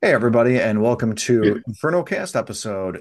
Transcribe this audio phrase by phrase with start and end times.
[0.00, 3.00] Hey, everybody, and welcome to InfernoCast episode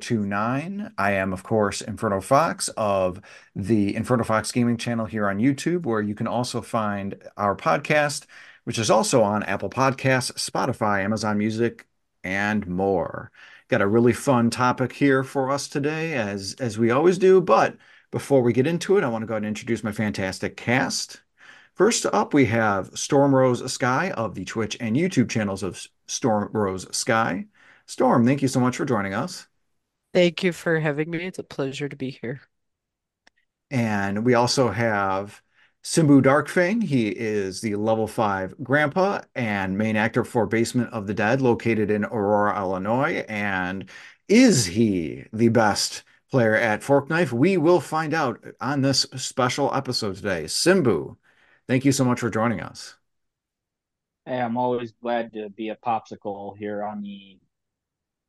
[0.00, 0.92] 029.
[0.96, 3.20] I am, of course, Inferno Fox of
[3.56, 8.26] the Inferno Fox Gaming channel here on YouTube, where you can also find our podcast,
[8.62, 11.84] which is also on Apple Podcasts, Spotify, Amazon Music,
[12.22, 13.32] and more.
[13.66, 17.40] Got a really fun topic here for us today, as, as we always do.
[17.40, 17.76] But
[18.12, 21.22] before we get into it, I want to go ahead and introduce my fantastic cast.
[21.74, 26.50] First up, we have Storm Rose Sky of the Twitch and YouTube channels of Storm
[26.52, 27.46] Rose Sky.
[27.86, 29.46] Storm, thank you so much for joining us.
[30.12, 31.26] Thank you for having me.
[31.26, 32.40] It's a pleasure to be here.
[33.70, 35.42] And we also have
[35.82, 36.82] Simbu Darkfang.
[36.82, 41.90] He is the level 5 grandpa and main actor for Basement of the Dead, located
[41.90, 43.24] in Aurora, Illinois.
[43.28, 43.88] And
[44.28, 47.32] is he the best player at Fork Knife?
[47.32, 50.44] We will find out on this special episode today.
[50.44, 51.16] Simbu,
[51.68, 52.95] Thank you so much for joining us.
[54.26, 57.38] Hey, I'm always glad to be a popsicle here on the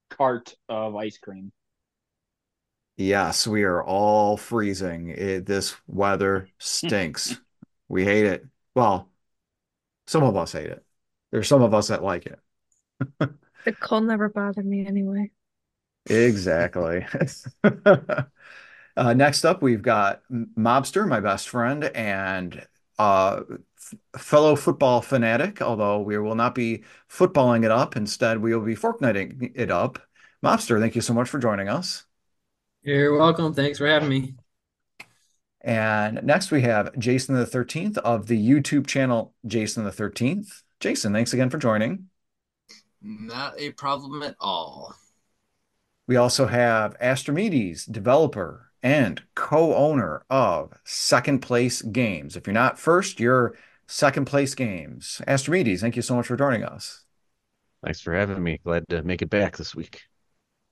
[0.09, 1.51] cart of ice cream.
[2.97, 5.09] Yes, we are all freezing.
[5.09, 7.39] It, this weather stinks.
[7.87, 8.45] we hate it.
[8.75, 9.09] Well,
[10.07, 10.85] some of us hate it.
[11.31, 12.39] There's some of us that like it.
[13.65, 15.29] the cold never bothered me anyway.
[16.09, 17.05] Exactly.
[17.63, 18.23] uh,
[19.13, 22.65] next up, we've got Mobster, my best friend, and
[22.97, 23.41] uh,
[24.17, 27.95] fellow football fanatic, although we will not be footballing it up.
[27.95, 29.99] Instead, we will be fortnighting it up.
[30.43, 32.05] Mobster, thank you so much for joining us.
[32.83, 33.53] You're welcome.
[33.53, 34.35] Thanks for having me.
[35.61, 40.61] And next we have Jason the 13th of the YouTube channel Jason the 13th.
[40.79, 42.05] Jason, thanks again for joining.
[43.01, 44.95] Not a problem at all.
[46.07, 52.37] We also have Astrimedes, developer and co-owner of Second Place Games.
[52.37, 53.55] If you're not first, you're
[53.87, 55.21] Second Place Games.
[55.27, 57.05] Astrimedes, thank you so much for joining us.
[57.83, 58.59] Thanks for having me.
[58.63, 60.01] Glad to make it back this week.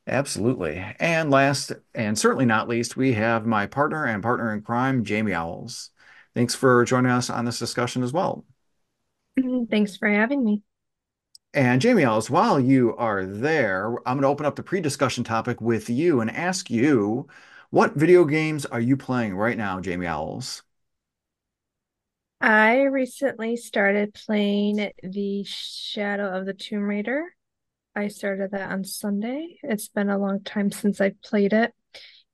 [0.08, 0.84] Absolutely.
[1.00, 5.34] And last, and certainly not least, we have my partner and partner in crime, Jamie
[5.34, 5.92] Owls.
[6.36, 8.46] Thanks for joining us on this discussion as well.
[9.40, 9.66] Mm-hmm.
[9.66, 10.62] Thanks for having me.
[11.54, 15.24] And Jamie Owls, while you are there, I'm going to open up the pre discussion
[15.24, 17.28] topic with you and ask you
[17.70, 20.64] what video games are you playing right now, Jamie Owls?
[22.42, 27.34] I recently started playing the Shadow of the Tomb Raider.
[27.96, 29.58] I started that on Sunday.
[29.64, 31.74] It's been a long time since I played it.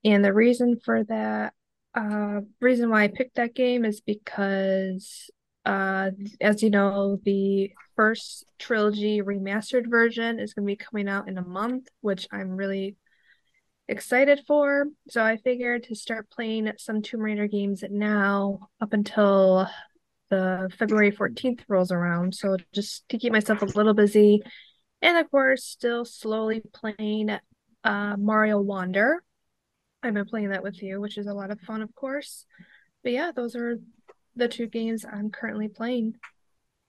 [0.04, 1.54] And the reason for that,
[1.94, 5.30] uh, reason why I picked that game is because,
[5.66, 6.10] uh,
[6.40, 11.38] as you know, the first trilogy remastered version is going to be coming out in
[11.38, 12.96] a month, which I'm really
[13.88, 14.86] excited for.
[15.10, 19.70] So I figured to start playing some Tomb Raider games now up until
[20.32, 22.34] the February 14th rolls around.
[22.34, 24.42] So just to keep myself a little busy.
[25.02, 27.38] And of course, still slowly playing
[27.84, 29.24] uh, Mario Wonder.
[30.02, 32.46] I've been playing that with you, which is a lot of fun, of course.
[33.04, 33.78] But yeah, those are
[34.36, 36.16] the two games I'm currently playing.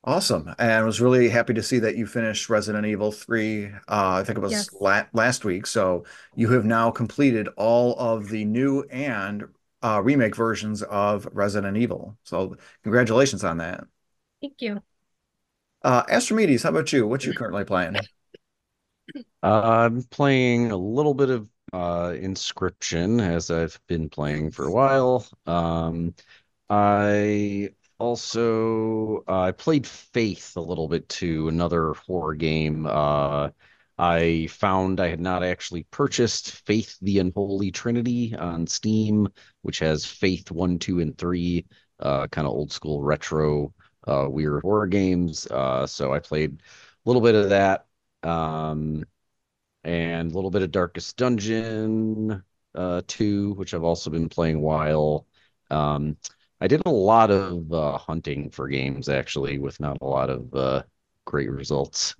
[0.04, 0.52] Awesome.
[0.58, 3.66] And I was really happy to see that you finished Resident Evil 3.
[3.66, 4.68] Uh, I think it was yes.
[4.80, 5.66] la- last week.
[5.66, 6.04] So
[6.34, 9.44] you have now completed all of the new and
[9.82, 12.16] uh, remake versions of Resident Evil.
[12.24, 13.84] So congratulations on that.
[14.40, 14.82] Thank you.
[15.82, 17.06] Uh, Astrimedes, how about you?
[17.06, 17.96] What you currently playing?
[17.96, 18.02] Uh,
[19.42, 25.26] I'm playing a little bit of uh, Inscryption as I've been playing for a while.
[25.46, 26.14] Um,
[26.70, 32.86] I also uh, I played Faith a little bit too, another horror game.
[33.98, 39.28] I found I had not actually purchased Faith the Unholy Trinity on Steam,
[39.62, 41.66] which has Faith 1, 2, and 3,
[42.00, 43.72] uh, kind of old school retro
[44.08, 45.46] uh, weird horror games.
[45.46, 47.86] Uh, so I played a little bit of that
[48.22, 49.04] um,
[49.84, 52.42] and a little bit of Darkest Dungeon
[52.74, 55.26] uh, 2, which I've also been playing while.
[55.70, 56.16] Um,
[56.60, 60.54] I did a lot of uh, hunting for games actually, with not a lot of
[60.54, 60.82] uh,
[61.24, 62.14] great results.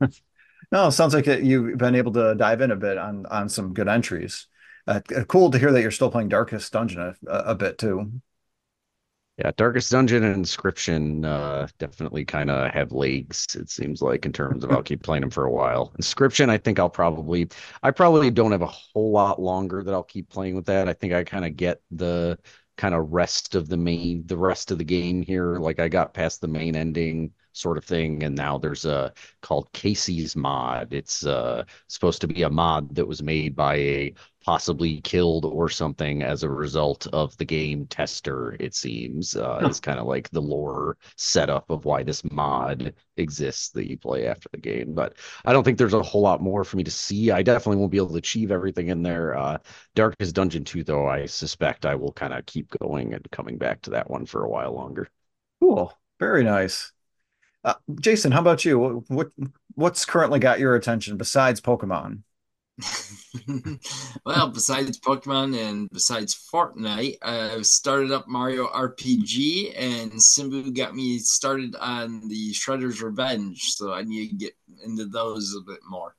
[0.72, 3.88] no, sounds like you've been able to dive in a bit on on some good
[3.88, 4.46] entries.
[4.86, 8.10] Uh, cool to hear that you're still playing Darkest Dungeon a, a bit too.
[9.38, 13.46] Yeah, Darkest Dungeon and Inscryption uh, definitely kind of have legs.
[13.54, 15.92] It seems like in terms of I'll keep playing them for a while.
[15.98, 17.48] Inscryption, I think I'll probably,
[17.82, 20.88] I probably don't have a whole lot longer that I'll keep playing with that.
[20.88, 22.38] I think I kind of get the
[22.76, 26.14] kind of rest of the main the rest of the game here like i got
[26.14, 28.22] past the main ending sort of thing.
[28.22, 29.12] And now there's a
[29.42, 30.92] called Kaycee's mod.
[30.92, 34.14] It's uh, supposed to be a mod that was made by a
[34.44, 39.36] possibly killed or something as a result of the game tester, it seems.
[39.36, 39.66] Uh, Huh.
[39.66, 44.26] It's kind of like the lore setup of why this mod exists that you play
[44.26, 44.94] after the game.
[44.94, 45.14] But
[45.44, 47.30] I don't think there's a whole lot more for me to see.
[47.30, 49.36] I definitely won't be able to achieve everything in there.
[49.36, 49.58] Uh,
[49.94, 53.82] Darkest Dungeon 2, though, I suspect I will kind of keep going and coming back
[53.82, 55.08] to that one for a while longer.
[55.60, 55.96] Cool.
[56.18, 56.92] Very nice.
[57.64, 58.78] Uh, Jason, how about you?
[58.78, 59.30] What, what
[59.74, 62.22] what's currently got your attention besides Pokemon?
[64.24, 71.18] well, besides Pokemon and besides Fortnite, I've started up Mario RPG, and Simbu got me
[71.18, 73.72] started on the Shredder's Revenge.
[73.74, 74.54] So I need to get
[74.84, 76.16] into those a bit more.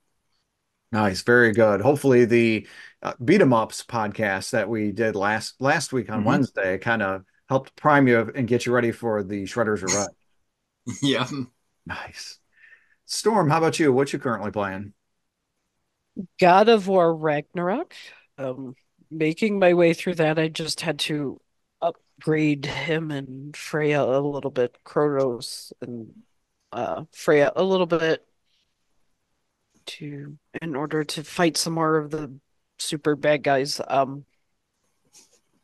[0.92, 1.82] Nice, very good.
[1.82, 2.68] Hopefully, the
[3.02, 6.26] uh, Beat 'em Ups podcast that we did last last week on Mhm.
[6.26, 10.10] Wednesday kind of helped prime you and get you ready for the Shredder's Revenge.
[11.02, 11.28] yeah.
[11.86, 12.40] Nice.
[13.06, 13.92] Storm, how about you?
[13.92, 14.94] What you currently playing?
[16.40, 17.94] God of War Ragnarok.
[18.38, 18.76] Um,
[19.12, 21.40] making my way through that, I just had to
[21.82, 26.14] upgrade him and Freya a little bit, Kratos and
[26.72, 28.26] uh Freya a little bit
[29.86, 32.34] to in order to fight some more of the
[32.80, 33.80] super bad guys.
[33.88, 34.26] Um,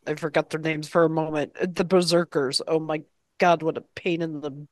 [0.06, 1.54] I forgot their names for a moment.
[1.76, 2.62] The Berserkers.
[2.68, 3.04] Oh my
[3.40, 4.68] God, what a pain in the butt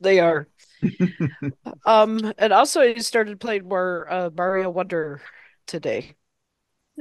[0.00, 0.48] they are.
[1.84, 5.22] Um, and also I started playing more uh, Mario Wonder
[5.66, 6.16] today.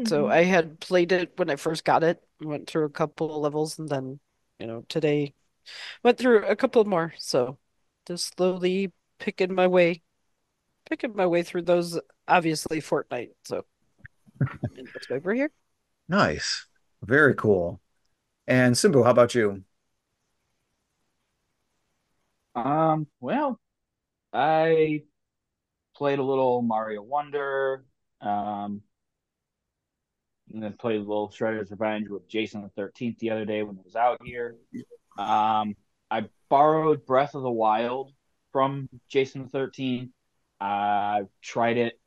[0.06, 0.30] So Mhm.
[0.30, 3.80] I had played it when I first got it, went through a couple of levels,
[3.80, 4.20] and then,
[4.60, 5.34] you know, today
[6.04, 7.14] went through a couple more.
[7.20, 7.60] So
[8.08, 10.04] just slowly picking my way,
[10.90, 12.00] picking my way through those.
[12.28, 13.32] Obviously, Fortnite.
[13.46, 13.66] So
[14.78, 15.52] and that's why we're here.
[16.08, 16.68] Nice.
[17.04, 17.82] Very cool.
[18.48, 19.64] And Simbu, how about you?
[22.56, 23.60] Um, well,
[24.34, 25.04] I
[25.96, 27.86] played a little Mario Wonder,
[28.22, 28.82] um,
[30.52, 33.76] and then played a little Shredder's Revenge with Jason the 13th the other day when
[33.76, 34.56] he was out here.
[35.18, 35.76] Um,
[36.10, 38.14] I borrowed Breath of the Wild
[38.52, 40.10] from Jason the 13th.
[40.60, 42.00] I tried it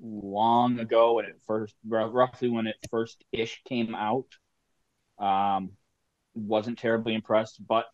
[0.00, 4.26] long ago when it first, roughly when it first ish came out.
[5.18, 5.72] Um,
[6.34, 7.86] wasn't terribly impressed, but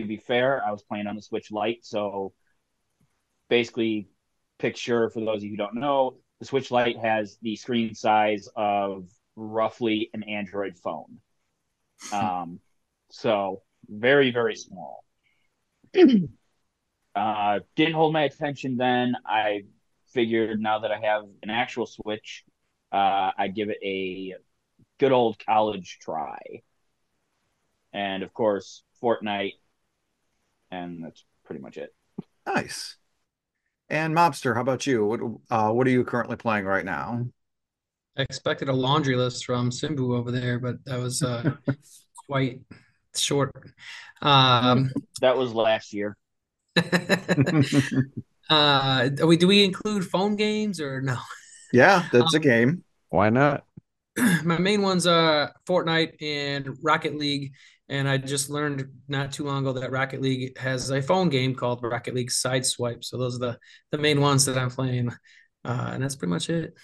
[0.00, 2.32] to be fair, I was playing on the Switch Lite, so
[3.48, 4.08] basically,
[4.58, 8.48] picture for those of you who don't know, the Switch Lite has the screen size
[8.56, 11.18] of roughly an Android phone.
[12.12, 12.58] Um,
[13.12, 15.04] so very very small.
[17.14, 19.14] uh, didn't hold my attention then.
[19.24, 19.62] I
[20.12, 22.44] figured now that I have an actual Switch,
[22.90, 24.34] uh, I'd give it a
[24.98, 26.40] good old college try.
[27.92, 29.54] And of course, Fortnite,
[30.72, 31.94] and that's pretty much it.
[32.46, 32.96] Nice.
[33.88, 35.04] And Mobster, how about you?
[35.04, 35.20] What
[35.50, 37.26] uh what are you currently playing right now?
[38.16, 41.54] I expected a laundry list from Simbu over there, but that was uh,
[42.26, 42.60] quite
[43.14, 43.52] short.
[44.20, 44.90] Um,
[45.20, 46.16] That was last year.
[48.50, 51.16] uh, we do we include phone games or no?
[51.72, 52.84] Yeah, that's a game.
[53.08, 53.64] Why not?
[54.44, 57.52] My main ones are Fortnite and Rocket League,
[57.88, 61.54] and I just learned not too long ago that Rocket League has a phone game
[61.54, 63.04] called Rocket League Sideswipe.
[63.04, 63.58] So those are the
[63.90, 65.10] the main ones that I'm playing,
[65.64, 66.74] uh, and that's pretty much it.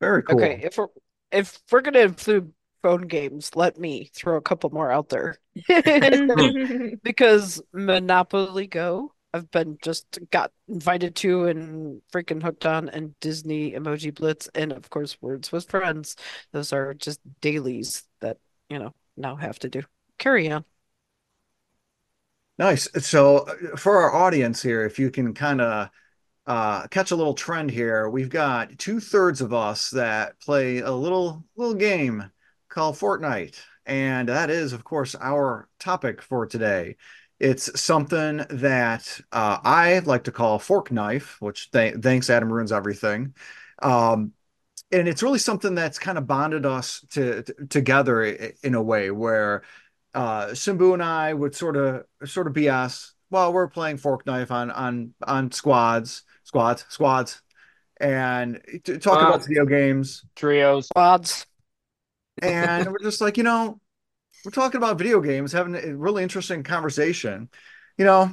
[0.00, 0.36] Very cool.
[0.36, 0.88] Okay, if we're
[1.30, 2.52] if we're gonna include
[2.82, 5.38] phone games, let me throw a couple more out there.
[7.02, 13.72] Because Monopoly Go, I've been just got invited to and freaking hooked on, and Disney
[13.72, 16.16] Emoji Blitz, and of course Words with Friends.
[16.52, 19.82] Those are just dailies that, you know, now have to do.
[20.18, 20.64] Carry on.
[22.58, 22.88] Nice.
[23.06, 25.88] So uh, for our audience here, if you can kind of
[26.46, 31.44] uh, catch a little trend here, we've got two-thirds of us that play a little
[31.56, 32.30] little game
[32.68, 36.96] called Fortnite, and that is, of course, our topic for today.
[37.38, 42.72] It's something that uh, I like to call fork knife, which th thanks Adam ruins
[42.72, 43.34] everything.
[43.80, 44.32] Um,
[44.92, 49.10] and it's really something that's kind of bonded us to, to together in a way
[49.10, 49.62] where
[50.14, 54.50] uh Simbu and I would sort of sort of BS while we're playing fork knife
[54.50, 57.40] on on on squads, squads, squads,
[58.00, 60.24] and t- talk about video games.
[60.34, 60.86] Trios.
[60.88, 61.46] squads
[62.42, 63.80] And we're just like, you know,
[64.44, 67.48] we're talking about video games, having a really interesting conversation.
[67.98, 68.32] You know,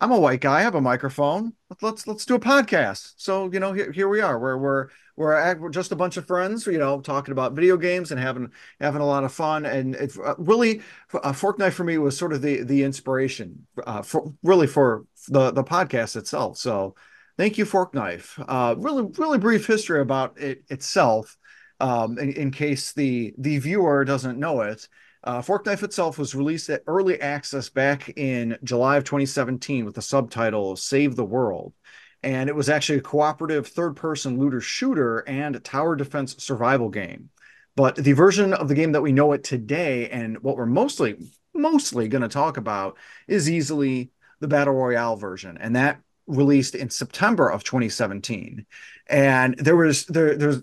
[0.00, 0.58] I'm a white guy.
[0.58, 1.54] I have a microphone.
[1.82, 3.14] Let's let's do a podcast.
[3.16, 4.38] So you know, here, here we are.
[4.38, 8.20] We're we're we're, just a bunch of friends, you know, talking about video games and
[8.20, 9.66] having having a lot of fun.
[9.66, 10.80] And it's uh, really
[11.12, 15.04] uh, Fork Knife for me was sort of the the inspiration uh, for really for
[15.26, 16.56] the the podcast itself.
[16.56, 16.94] So
[17.36, 18.38] thank you, Fork Knife.
[18.46, 21.36] Uh, really really brief history about it itself,
[21.80, 24.88] um, in, in case the the viewer doesn't know it.
[25.24, 29.96] Uh, Fork Knife itself was released at early access back in July of 2017 with
[29.96, 31.74] the subtitle Save the World.
[32.22, 36.88] And it was actually a cooperative third person looter shooter and a tower defense survival
[36.88, 37.30] game.
[37.76, 41.16] But the version of the game that we know it today and what we're mostly
[41.54, 42.96] mostly going to talk about
[43.26, 44.10] is easily
[44.40, 48.64] the battle royale version and that released in September of 2017
[49.08, 50.62] and there was there there's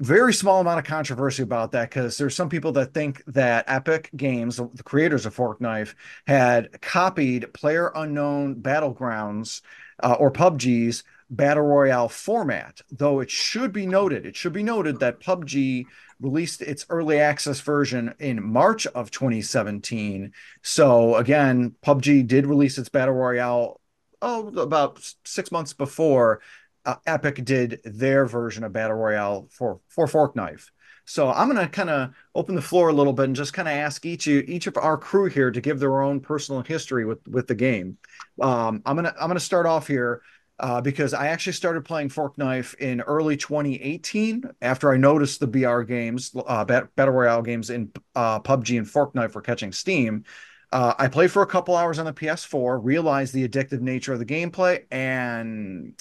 [0.00, 4.10] very small amount of controversy about that because there's some people that think that Epic
[4.16, 5.94] Games, the creators of Fork Knife,
[6.26, 9.60] had copied Player Unknown Battlegrounds
[10.02, 12.80] uh, or PUBG's battle royale format.
[12.90, 15.86] Though it should be noted, it should be noted that PUBG
[16.20, 20.32] released its early access version in March of 2017.
[20.62, 23.80] So again, PUBG did release its battle royale
[24.22, 26.40] oh about six months before
[26.84, 30.70] uh, Epic did their version of Battle Royale for for Fork Knife.
[31.04, 33.68] So I'm going to kind of open the floor a little bit and just kind
[33.68, 37.26] of ask each each of our crew here to give their own personal history with
[37.28, 37.98] with the game.
[38.40, 40.22] Um, I'm gonna I'm gonna start off here
[40.58, 45.46] uh, because I actually started playing Fork Knife in early 2018 after I noticed the
[45.46, 50.24] BR games, uh, Battle Royale games in uh, PUBG and Fork Knife were catching steam.
[50.72, 54.18] Uh, I played for a couple hours on the PS4, realized the addictive nature of
[54.18, 55.94] the gameplay, and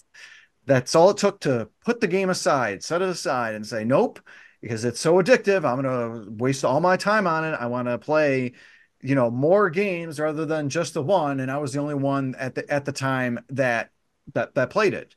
[0.66, 4.20] that's all it took to put the game aside, set it aside, and say, nope,
[4.64, 5.66] because it's so addictive.
[5.66, 7.52] I'm going to waste all my time on it.
[7.60, 8.54] I want to play,
[9.02, 11.42] you know, more games rather than just the one.
[11.42, 13.92] And I was the only one at the at the time that
[14.34, 15.16] that that played it.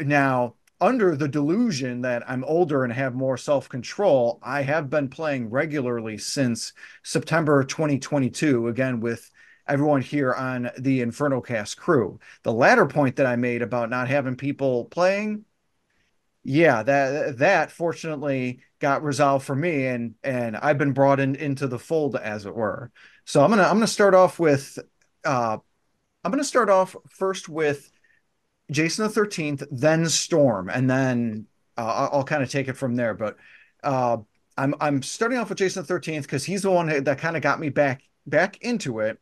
[0.00, 5.10] Now, under the delusion that I'm older and have more self control, I have been
[5.10, 6.72] playing regularly since
[7.02, 8.66] September 2022.
[8.68, 9.30] Again, with
[9.68, 12.18] everyone here on the Inferno Cast crew.
[12.44, 15.44] The latter point that I made about not having people playing,
[16.42, 21.66] yeah, that that fortunately got resolved for me, and and I've been brought in into
[21.66, 22.90] the fold, as it were.
[23.24, 24.78] So I'm gonna I'm gonna start off with,
[25.24, 25.58] uh,
[26.24, 27.90] I'm gonna start off first with
[28.70, 31.46] Jason the Thirteenth, then Storm, and then
[31.76, 33.14] uh, I'll, I'll kind of take it from there.
[33.14, 33.36] But
[33.84, 34.18] uh,
[34.56, 37.42] I'm I'm starting off with Jason the Thirteenth because he's the one that kind of
[37.42, 39.18] got me back back into it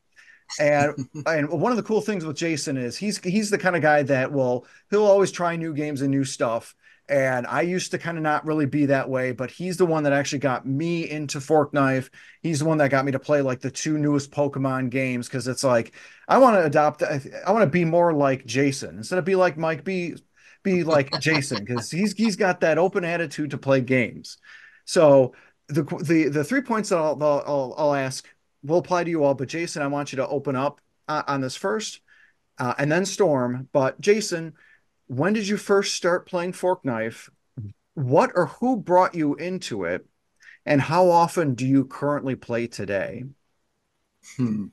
[0.58, 3.82] and and one of the cool things with Jason is he's he's the kind of
[3.82, 6.74] guy that will he'll always try new games and new stuff.
[7.08, 10.02] And I used to kind of not really be that way, but he's the one
[10.04, 12.10] that actually got me into Fork Knife.
[12.42, 15.48] He's the one that got me to play like the two newest Pokemon games because
[15.48, 15.94] it's like
[16.28, 17.02] I want to adopt.
[17.02, 19.84] I want to be more like Jason instead of be like Mike.
[19.84, 20.16] Be
[20.62, 24.36] be like Jason because he's he's got that open attitude to play games.
[24.84, 25.34] So
[25.68, 28.26] the the the three points that I'll I'll, I'll ask
[28.62, 31.40] will apply to you all, but Jason, I want you to open up uh, on
[31.40, 32.00] this first,
[32.58, 33.68] uh, and then Storm.
[33.72, 34.54] But Jason,
[35.08, 37.30] when did you first start playing Fork Knife?
[37.94, 40.06] What or who brought you into it,
[40.64, 43.24] and how often do you currently play today?
[44.36, 44.66] Hmm.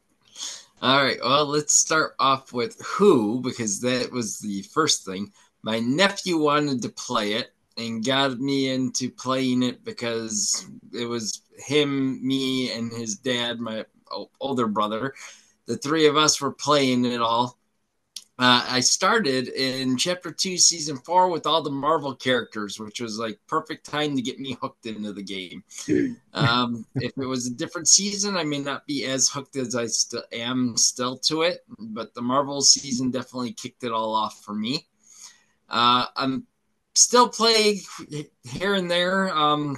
[0.81, 1.17] All right.
[1.23, 5.31] Well, let's start off with who, because that was the first thing.
[5.63, 11.41] My nephew wanted to play it and got me into playing it because it was
[11.57, 13.85] him, me, and his dad, my
[14.39, 15.13] older brother.
[15.65, 17.57] The three of us were playing it all.
[18.37, 23.17] Uh, I started in chapter two, season four, with all the Marvel characters, which was
[23.17, 25.63] like perfect time to get me hooked into the game.
[26.33, 29.85] Um, if it was a different season, I may not be as hooked as I
[29.85, 34.53] still am still to it, but the Marvel season definitely kicked it all off for
[34.53, 34.85] me.
[35.69, 36.45] Uh, I'm
[36.93, 37.79] still playing
[38.43, 39.33] here and there.
[39.33, 39.77] Um,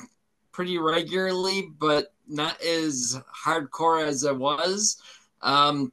[0.52, 5.00] pretty regularly, but not as hardcore as I was.
[5.44, 5.92] Um,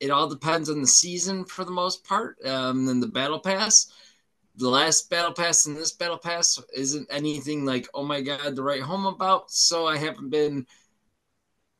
[0.00, 2.36] it all depends on the season for the most part.
[2.46, 3.92] Um, and the battle pass,
[4.56, 8.62] the last battle pass and this battle pass isn't anything like, oh my god, to
[8.62, 9.50] write home about.
[9.50, 10.66] So I haven't been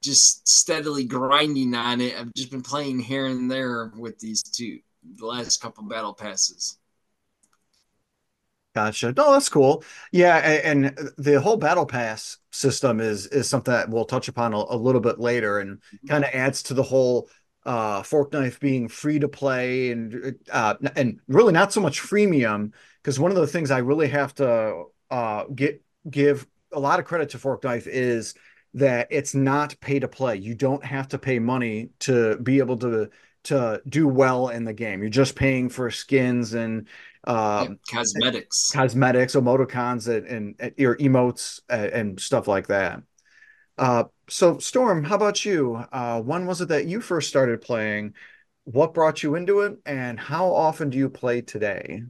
[0.03, 2.19] just steadily grinding on it.
[2.19, 4.79] I've just been playing here and there with these two,
[5.17, 6.79] the last couple battle passes.
[8.75, 9.13] Gotcha.
[9.17, 9.83] No, that's cool.
[10.13, 14.53] Yeah, and, and, the whole battle pass system is is something that we'll touch upon
[14.53, 17.29] a, a little bit later, and kind of adds to the whole
[17.69, 22.73] uh, fork knife being free to play, and uh, and really not so much freemium.
[23.03, 27.05] Because one of the things I really have to uh, get give a lot of
[27.05, 28.35] credit to fork knife is
[28.75, 30.37] that it's not pay to play.
[30.37, 33.11] You don't have to pay money to be able to
[33.45, 35.01] to do well in the game.
[35.03, 36.89] You're just paying for skins and
[37.25, 38.73] uh, Yep, cosmetics.
[38.73, 43.03] cosmetics, emoticons, and, and your emotes and, and stuff like that.
[43.78, 45.76] Uh, so Storm, how about you?
[45.92, 48.14] Uh, when was it that you first started playing?
[48.64, 52.02] What brought you into it, and how often do you play today?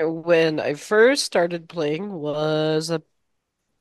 [0.00, 2.90] When I first started playing was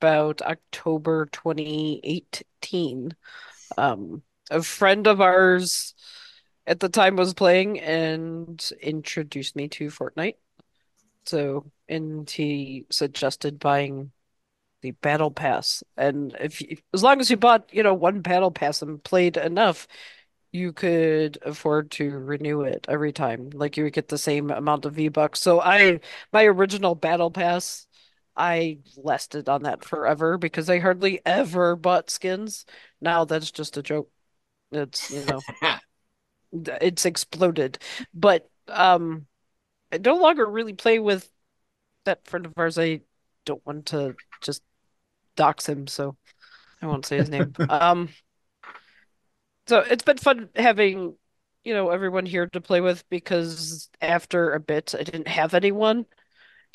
[0.01, 3.15] about October 2018.
[3.77, 5.95] Um, a friend of ours
[6.67, 10.35] at the time was playing and introduced me to Fortnite.
[11.25, 14.11] So, and he suggested buying
[14.81, 15.83] the battle pass.
[15.97, 19.37] And if you, as long as you bought, you know, one battle pass and played
[19.37, 19.87] enough,
[20.51, 23.49] you could afford to renew it every time.
[23.51, 25.39] Like you would get the same amount of V-Bucks.
[25.39, 25.99] So I,
[26.33, 27.87] my original battle pass,
[28.35, 32.65] I lasted on that forever because I hardly ever bought skins.
[33.01, 34.09] Now that's just a joke.
[34.71, 35.41] It's, you know,
[36.81, 37.79] it's exploded.
[38.13, 39.27] But um
[39.91, 41.29] I no longer really play with
[42.05, 42.77] that friend of ours.
[42.79, 43.01] I
[43.45, 44.63] don't want to just
[45.39, 46.15] dox him, so
[46.81, 47.53] I won't say his name.
[47.69, 48.09] Um
[49.67, 51.15] so it's been fun having,
[51.63, 56.05] you know, everyone here to play with because after a bit I didn't have anyone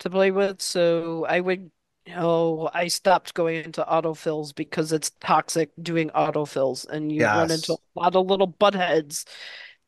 [0.00, 1.71] to play with, so I would
[2.14, 7.73] Oh, I stopped going into autofills because it's toxic doing autofills, and you run into
[7.73, 9.25] a lot of little butt heads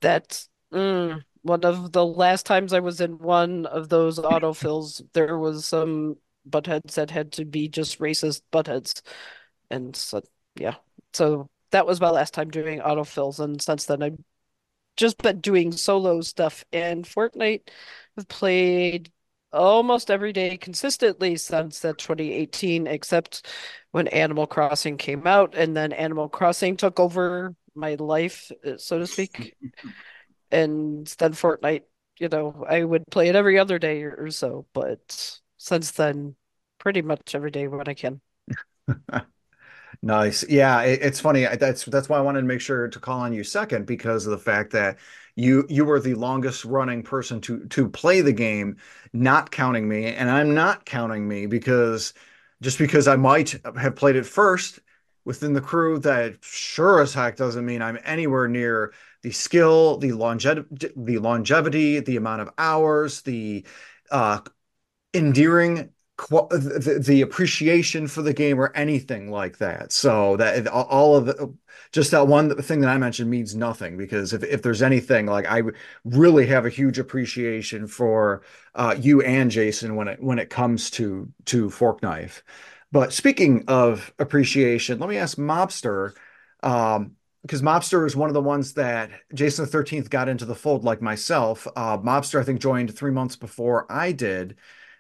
[0.01, 0.43] that
[0.73, 5.67] mm, one of the last times I was in one of those autofills, there was
[5.67, 6.17] some
[6.49, 9.03] buttheads that had to be just racist buttheads.
[9.71, 10.23] And so,
[10.55, 10.77] yeah.
[11.13, 13.41] So that was my last time doing autofills.
[13.41, 14.19] And since then, I've
[14.97, 16.65] just been doing solo stuff.
[16.73, 17.69] And Fortnite,
[18.19, 19.11] I've played
[19.53, 23.47] almost every day consistently since that 2018, except
[23.91, 25.55] when Animal Crossing came out.
[25.55, 29.57] And then Animal Crossing took over my life, uh, so to speak.
[30.51, 31.83] And then Fortnite,
[32.19, 36.37] you know, I would play it every other day or so, but since then,
[36.79, 38.21] pretty much every day when I can.
[40.03, 40.45] Nice.
[40.49, 41.47] Yeah, it, it's funny.
[41.47, 44.33] That's that's why I wanted to make sure to call on you second because of
[44.33, 44.99] the fact that
[45.37, 48.79] you you were the longest running person to to play the game,
[49.13, 52.15] not counting me, and I'm not counting me because
[52.63, 54.81] just because I might have played it first
[55.25, 60.13] within the crew, that sure as heck doesn't mean I'm anywhere near the skill, the
[60.13, 63.67] longevity, the longevity, the amount of hours, the
[64.11, 64.41] uh
[65.17, 69.93] endearing the, the appreciation for the game or anything like that.
[69.93, 71.55] So that all of the,
[71.93, 75.47] just that one thing that I mentioned means nothing because if, if there's anything like
[75.47, 75.63] I
[76.05, 78.43] really have a huge appreciation for
[78.75, 82.43] uh, you and Jason when it when it comes to to Fork Knife.
[82.93, 86.13] But speaking of appreciation, let me ask Mobster,
[86.63, 90.55] um, because Mobster is one of the ones that Jason the 13th got into the
[90.55, 91.67] fold like myself.
[91.77, 94.57] Uh, Mobster, I think, joined three months before I did.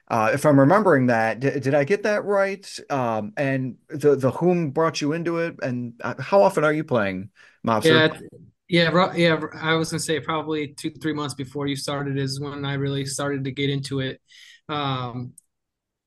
[0.08, 2.66] Uh, if I'm remembering that, did, did I get that right?
[2.90, 6.84] Um, and the the whom brought you into it, and uh, how often are you
[6.84, 7.30] playing
[7.66, 8.12] Mobster?
[8.68, 9.40] Yeah, yeah, yeah.
[9.60, 13.04] I was gonna say probably two, three months before you started is when I really
[13.04, 14.20] started to get into it.
[14.68, 15.32] Um,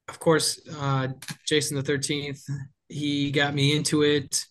[0.08, 1.10] of course, uh,
[1.46, 2.42] Jason the 13th,
[2.88, 4.46] he got me into it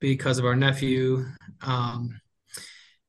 [0.00, 1.24] because of our nephew.
[1.62, 2.20] Um,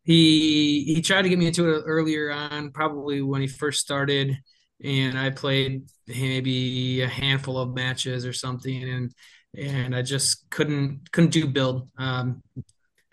[0.04, 4.38] he he tried to get me into it earlier on, probably when he first started,
[4.84, 9.14] and I played maybe a handful of matches or something, and
[9.58, 11.90] and I just couldn't couldn't do build.
[11.98, 12.42] Um,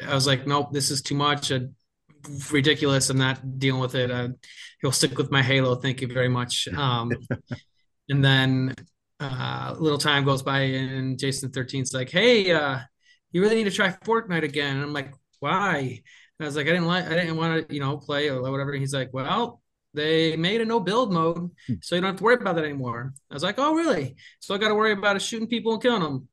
[0.06, 1.50] I was like, nope, this is too much.
[1.50, 1.60] Uh,
[2.50, 3.10] ridiculous.
[3.10, 4.10] I'm not dealing with it.
[4.10, 4.28] Uh,
[4.80, 5.76] he'll stick with my Halo.
[5.76, 6.68] Thank you very much.
[6.76, 7.10] Um,
[8.08, 8.74] and then
[9.18, 12.78] uh, a little time goes by, and Jason 13's like, hey, uh,
[13.32, 14.76] you really need to try Fortnite again.
[14.76, 15.78] And I'm like, why?
[15.78, 18.40] And I was like, I didn't like, I didn't want to, you know, play or
[18.40, 18.72] whatever.
[18.72, 19.60] And he's like, well,
[19.96, 23.12] they made a no build mode, so you don't have to worry about that anymore.
[23.30, 24.16] I was like, oh, really?
[24.40, 26.28] So I got to worry about shooting people and killing them.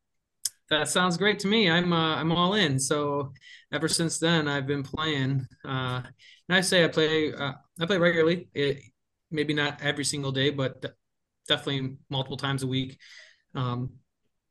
[0.69, 1.69] That sounds great to me.
[1.69, 2.80] I'm uh, I'm all in.
[2.80, 3.34] So
[3.71, 5.47] ever since then, I've been playing.
[5.65, 6.02] Uh,
[6.47, 8.49] and I say I play uh, I play regularly.
[8.54, 8.82] It,
[9.32, 10.86] maybe not every single day, but
[11.47, 12.99] definitely multiple times a week.
[13.56, 13.93] Um,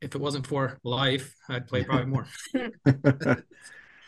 [0.01, 2.27] if it wasn't for life, I'd play probably more.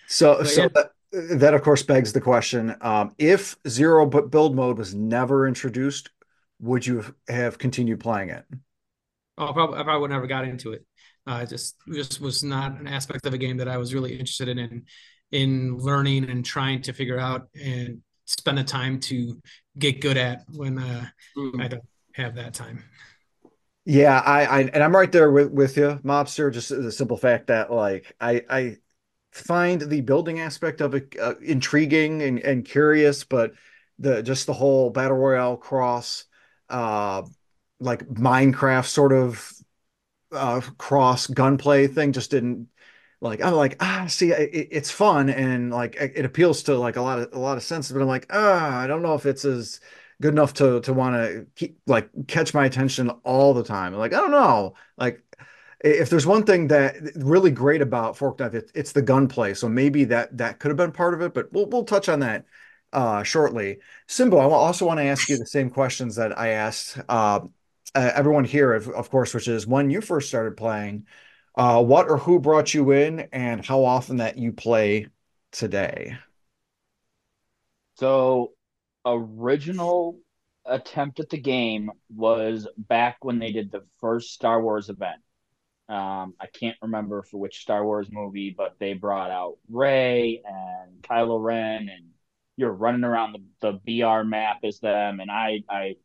[0.08, 0.92] So, But so yeah, that,
[1.38, 6.10] that of course begs the question, um, if zero bu- build mode was never introduced,
[6.60, 8.46] would you have continued playing it?
[9.38, 10.86] oh, probably I probably would never got into it.
[11.28, 14.14] Uh, it just just was not an aspect of a game that I was really
[14.14, 14.86] interested in in,
[15.32, 19.40] in learning and trying to figure out and spend the time to
[19.78, 21.06] get good at when uh,
[21.58, 21.68] I Mm.
[21.68, 22.84] don't have that time.
[23.88, 26.52] Yeah, I, I and I'm right there with with you, Mobster.
[26.52, 28.78] Just the simple fact that like I I
[29.36, 33.54] find the building aspect of it uh, intriguing and, and curious, but
[34.00, 36.26] the just the whole battle royale cross
[36.70, 37.22] uh
[37.80, 39.52] like Minecraft sort of
[40.32, 42.68] uh cross gunplay thing just didn't
[43.22, 47.02] like I'm like ah see it, it's fun and like it appeals to like a
[47.02, 49.46] lot of a lot of senses but I'm like ah I don't know if it's
[49.46, 49.80] as
[50.22, 53.94] good enough to to want to keep like catch my attention all the time.
[53.94, 54.76] Like I don't know.
[54.98, 55.24] Like
[55.82, 59.70] if there's one thing that really great about Fork Knife it, it's the gunplay so
[59.70, 62.46] maybe that that could have been part of it but we'll we'll touch on that
[62.94, 67.00] uh shortly Simbu I also want to ask you the same questions that I asked
[67.10, 67.42] uh,
[67.94, 71.06] everyone here of, of course which is when you first started playing
[71.56, 75.08] uh, what or who brought you in and how often that you play
[75.52, 76.18] today?
[77.96, 78.52] So,
[79.06, 80.20] original
[80.66, 85.22] attempt at the game was back when they did the first Star Wars event.
[85.88, 91.02] Um, I can't remember for which Star Wars movie, but they brought out Rey and
[91.04, 92.06] Kylo Ren, and
[92.58, 95.20] you're running around the, the BR map as them.
[95.20, 95.96] And I, I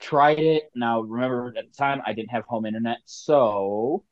[0.00, 0.70] tried it.
[0.74, 4.04] Now, remember at the time, I didn't have home internet, so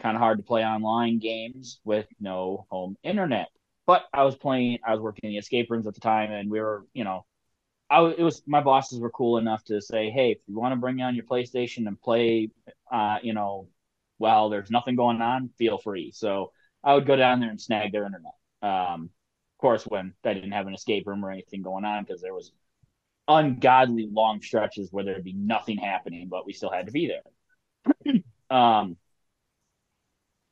[0.00, 3.48] kind of hard to play online games with no home internet.
[3.86, 6.50] But I was playing, I was working in the escape rooms at the time, and
[6.50, 7.24] we were, you know,
[7.90, 10.76] I it was my bosses were cool enough to say, hey, if you want to
[10.76, 12.50] bring on your PlayStation and play,
[12.92, 13.68] uh, you know,
[14.18, 16.12] while there's nothing going on, feel free.
[16.12, 16.52] So
[16.84, 18.34] I would go down there and snag their internet.
[18.62, 22.20] Um, of course, when I didn't have an escape room or anything going on, because
[22.22, 22.52] there was
[23.28, 27.08] ungodly long stretches where there'd be nothing happening, but we still had to be
[28.06, 28.14] there.
[28.50, 28.96] um,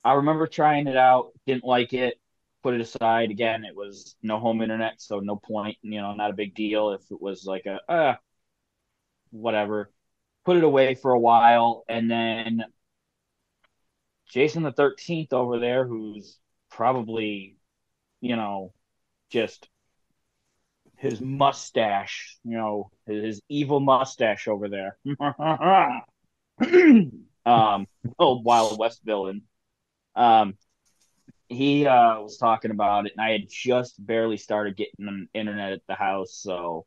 [0.04, 2.20] I remember trying it out, didn't like it,
[2.62, 3.30] put it aside.
[3.30, 6.92] Again, it was no home internet, so no point, you know, not a big deal
[6.92, 8.16] if it was like a uh
[9.30, 9.90] whatever.
[10.44, 12.64] Put it away for a while and then
[14.28, 16.38] Jason the 13th over there who's
[16.70, 17.56] probably,
[18.20, 18.72] you know,
[19.30, 19.68] just
[20.96, 24.96] his mustache, you know, his, evil mustache over there.
[27.46, 27.86] um,
[28.18, 29.42] old Wild West villain
[30.16, 30.54] um,
[31.48, 35.74] he uh, was talking about it, and I had just barely started getting an internet
[35.74, 36.86] at the house, so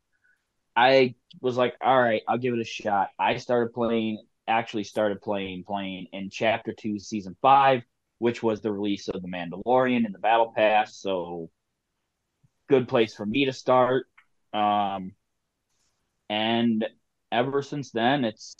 [0.75, 5.21] I was like, "All right, I'll give it a shot." I started playing, actually started
[5.21, 7.83] playing, playing in Chapter Two, Season Five,
[8.17, 10.97] which was the release of the Mandalorian and the Battle Pass.
[10.97, 11.49] So,
[12.67, 14.07] good place for me to start.
[14.53, 15.13] Um,
[16.29, 16.85] and
[17.31, 18.55] ever since then, it's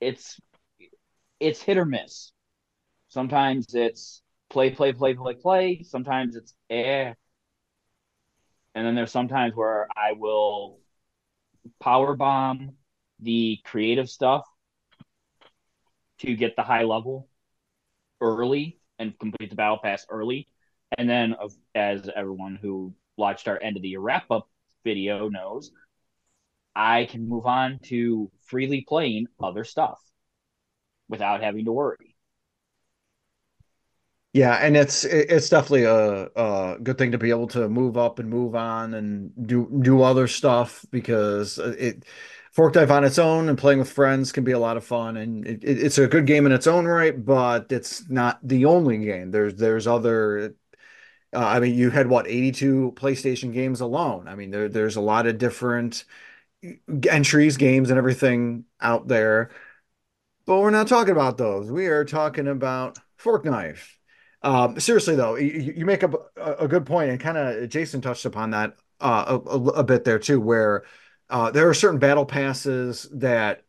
[0.00, 0.40] it's
[1.40, 2.32] it's hit or miss.
[3.08, 5.82] Sometimes it's play, play, play, play, play.
[5.82, 7.14] Sometimes it's eh.
[8.74, 10.80] And then there's sometimes where I will
[11.80, 12.74] power bomb
[13.20, 14.44] the creative stuff
[16.18, 17.28] to get the high level
[18.20, 20.48] early and complete the battle pass early.
[20.96, 21.34] And then,
[21.74, 24.48] as everyone who watched our end of the year wrap up
[24.84, 25.72] video knows,
[26.74, 29.98] I can move on to freely playing other stuff
[31.08, 32.14] without having to worry.
[34.32, 38.18] Yeah, and it's it's definitely a, a good thing to be able to move up
[38.18, 42.04] and move on and do do other stuff because it
[42.56, 45.18] Fork Knife on its own and playing with friends can be a lot of fun
[45.18, 48.96] and it, it's a good game in its own right, but it's not the only
[48.96, 49.30] game.
[49.30, 50.54] There's there's other
[51.34, 54.26] uh, I mean, you had what 82 PlayStation games alone.
[54.26, 56.04] I mean, there there's a lot of different
[57.10, 59.50] entries, games, and everything out there.
[60.46, 61.70] But we're not talking about those.
[61.70, 63.98] We are talking about Fork Knife.
[64.40, 68.24] Um, seriously though, you, you make a, a good point, and kind of Jason touched
[68.24, 70.84] upon that uh, a, a, bit there too, where
[71.30, 73.62] uh, there are certain battle passes that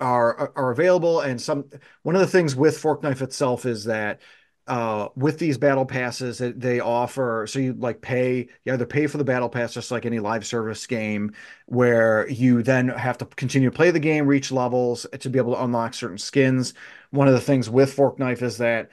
[0.00, 1.66] are are available, and some
[2.02, 4.20] one of the things with Fork Knife itself is that
[4.66, 9.06] uh, with these battle passes that they offer so you like pay you either pay
[9.06, 11.30] for the battle pass just like any live service game
[11.66, 15.52] where you then have to continue to play the game reach levels to be able
[15.54, 16.72] to unlock certain skins.
[17.10, 18.90] One of the things with fork knife is that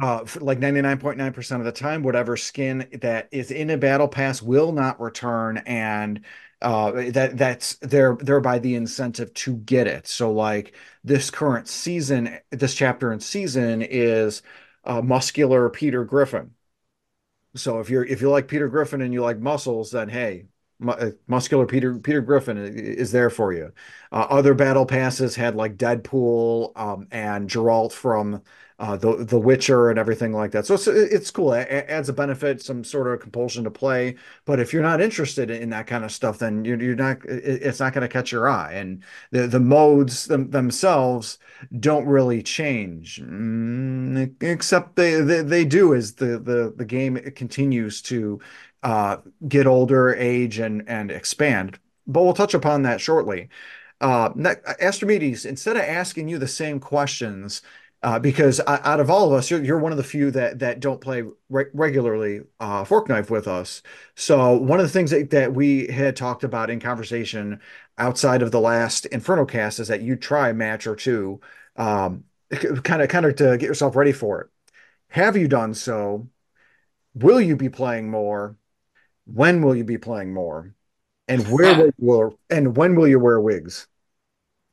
[0.00, 4.72] uh, like 99.9% of the time, whatever skin that is in a battle pass will
[4.72, 6.20] not return, and
[6.62, 10.06] uh, that that's there thereby the incentive to get it.
[10.06, 14.42] So, like this current season, this chapter and season is
[14.84, 16.52] uh, muscular Peter Griffin.
[17.54, 20.46] So if you're if you like Peter Griffin and you like muscles, then hey,
[20.86, 23.72] uh, muscular Peter Peter Griffin is there for you.
[24.12, 28.42] Uh, other battle passes had like Deadpool um, and Geralt from
[28.78, 30.66] uh, the the Witcher and everything like that.
[30.66, 31.54] So it's it's cool.
[31.54, 34.16] It adds a benefit, some sort of compulsion to play.
[34.44, 37.24] But if you're not interested in that kind of stuff, then you're you're not.
[37.24, 38.74] It's not going to catch your eye.
[38.74, 41.38] And the the modes them, themselves
[41.80, 48.02] don't really change, mm, except they, they they do as the the the game continues
[48.02, 48.40] to
[48.82, 49.16] uh,
[49.48, 51.78] get older, age, and and expand.
[52.06, 53.48] But we'll touch upon that shortly.
[54.00, 54.28] Uh,
[54.78, 57.62] Astrimedes, instead of asking you the same questions
[58.02, 60.80] uh, because out of all of us, you're, you're one of the few that that
[60.80, 63.82] don't play re regularly uh, Fork Knife with us.
[64.14, 67.60] So one of the things that, that we had talked about in conversation
[67.98, 71.40] outside of the last Inferno cast is that you try a match or two,
[71.76, 74.48] um, kind of kind of to get yourself ready for it.
[75.08, 76.28] Have you done so?
[77.14, 78.56] Will you be playing more?
[79.24, 80.74] When will you be playing more?
[81.28, 83.88] And where will you wear, and when will you wear wigs?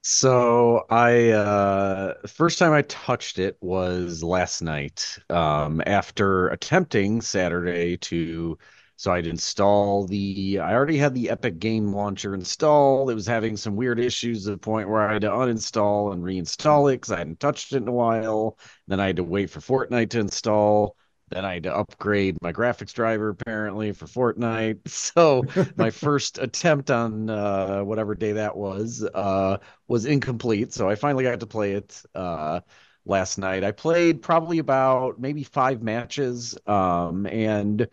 [0.06, 5.18] So I uh first time I touched it was last night.
[5.30, 8.58] Um after attempting Saturday to
[8.98, 13.10] so I'd install the I already had the Epic Game Launcher installed.
[13.12, 16.22] It was having some weird issues to the point where I had to uninstall and
[16.24, 18.58] reinstall it because I hadn't touched it in a while.
[18.88, 20.96] Then I had to wait for Fortnite to install.
[21.34, 24.80] Then I had to upgrade my graphics driver apparently for Fortnite.
[24.88, 30.74] So my first attempt on uh, whatever day that was uh, was incomplete.
[30.74, 32.62] So I finally got to play it uh,
[33.06, 33.64] last night.
[33.64, 37.88] I played probably about maybe five matches, um, and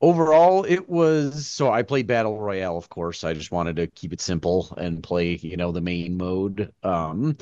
[0.00, 2.76] overall it was so I played Battle Royale.
[2.76, 6.16] Of course, I just wanted to keep it simple and play you know the main
[6.16, 6.72] mode.
[6.82, 7.36] Um,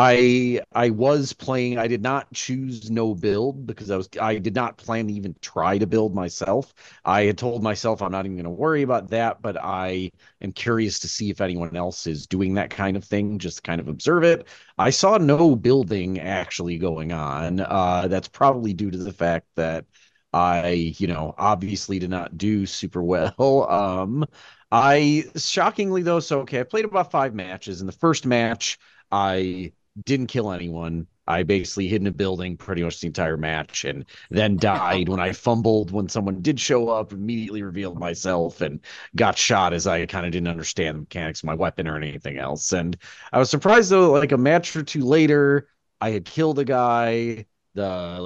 [0.00, 1.76] I I was playing.
[1.78, 5.34] I did not choose no build because I was I did not plan to even
[5.40, 6.72] try to build myself.
[7.04, 10.52] I had told myself I'm not even going to worry about that, but I am
[10.52, 13.88] curious to see if anyone else is doing that kind of thing, just kind of
[13.88, 14.46] observe it.
[14.78, 17.58] I saw no building actually going on.
[17.60, 19.84] Uh, that's probably due to the fact that
[20.32, 23.34] I, you know, obviously did not do super well.
[23.98, 24.26] Um,
[24.70, 27.80] I shockingly though, so okay, I played about five matches.
[27.80, 28.78] In the first match,
[29.10, 29.72] I
[30.04, 31.06] didn't kill anyone.
[31.26, 35.20] I basically hid in a building pretty much the entire match and then died when
[35.20, 38.80] I fumbled when someone did show up, immediately revealed myself and
[39.14, 42.38] got shot as I kind of didn't understand the mechanics of my weapon or anything
[42.38, 42.72] else.
[42.72, 42.96] And
[43.32, 45.68] I was surprised though, like a match or two later,
[46.00, 47.44] I had killed a guy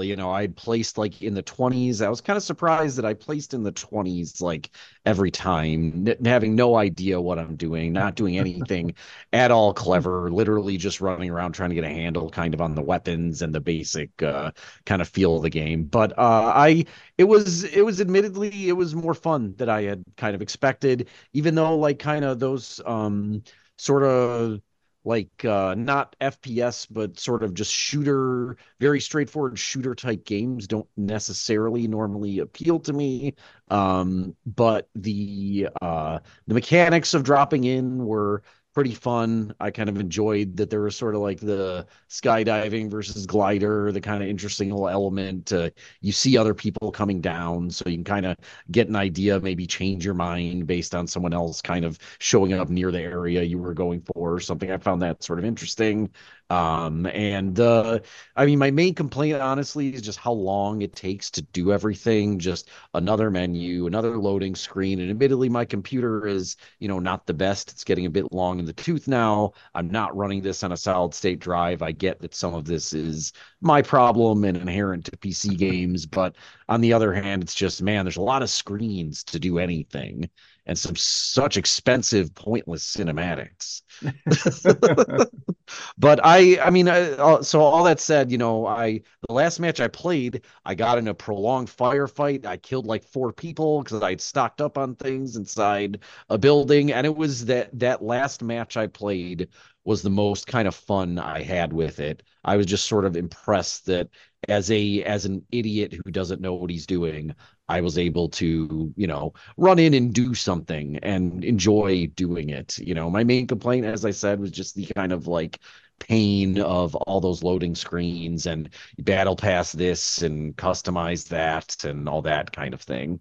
[0.03, 3.15] you know i placed like in the 20s i was kind of surprised that i
[3.15, 4.71] placed in the 20s like
[5.05, 8.95] every time n- having no idea what i'm doing not doing anything
[9.33, 12.75] at all clever literally just running around trying to get a handle kind of on
[12.75, 14.51] the weapons and the basic uh,
[14.87, 15.85] kind of feel of the game.
[15.85, 16.85] But uh, i
[17.19, 21.09] it was it was admittedly it was more fun than i had kind of expected
[21.33, 23.43] even though like kind of those um
[23.77, 24.61] sort of
[25.05, 30.89] like uh, not FPS, but sort of just shooter, very straightforward shooter type games don't
[30.97, 33.35] necessarily normally appeal to me.
[33.69, 38.43] Um, but the uh, the mechanics of dropping in were
[38.75, 39.55] pretty fun.
[39.61, 44.01] I kind of enjoyed that there was sort of like the skydiving versus glider, the
[44.01, 45.53] kind of interesting little element.
[45.53, 48.37] Uh, you see other people coming down, so you can kind of
[48.71, 52.71] get an idea, maybe change your mind based on someone else kind of showing up
[52.71, 54.71] near the area you were going for or something.
[54.71, 56.11] I found that sort of interesting.
[56.53, 58.01] Um, and uh,
[58.37, 62.39] I mean, my main complaint, honestly, is just how long it takes to do everything.
[62.39, 65.01] Just another menu, another loading screen.
[65.01, 67.73] And admittedly, my computer is, you know, not the best.
[67.73, 69.53] It's getting a bit long in the tooth now.
[69.75, 71.81] I'm not running this on a solid state drive.
[71.81, 76.05] I get that some of this is my problem and inherent to PC games.
[76.05, 76.37] But
[76.69, 80.29] on the other hand, it's just, man, there's a lot of screens to do anything
[80.67, 83.83] and some such expensive, pointless cinematics.
[85.99, 89.81] but I, I mean, I, so all that said, you know, I the last match
[89.81, 92.47] I played, I got in a prolonged firefight.
[92.47, 97.07] I killed like four people because I'd stocked up on things inside a building, and
[97.07, 99.49] it was that that last match I played
[99.85, 102.23] was the most kind of fun I had with it.
[102.45, 104.09] I was just sort of impressed that
[104.49, 107.35] as a as an idiot who doesn't know what he's doing,
[107.73, 112.79] I was able to, you know, run in and do something and enjoy doing it.
[112.79, 115.59] You know, my main complaint, as I said, was just the kind of like
[115.99, 122.23] pain of all those loading screens and battle pass this and customize that and all
[122.23, 123.21] that kind of thing.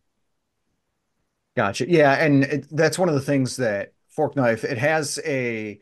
[1.56, 1.90] Gotcha.
[1.90, 5.80] Yeah, and it, that's one of the things that Fork Knife it has a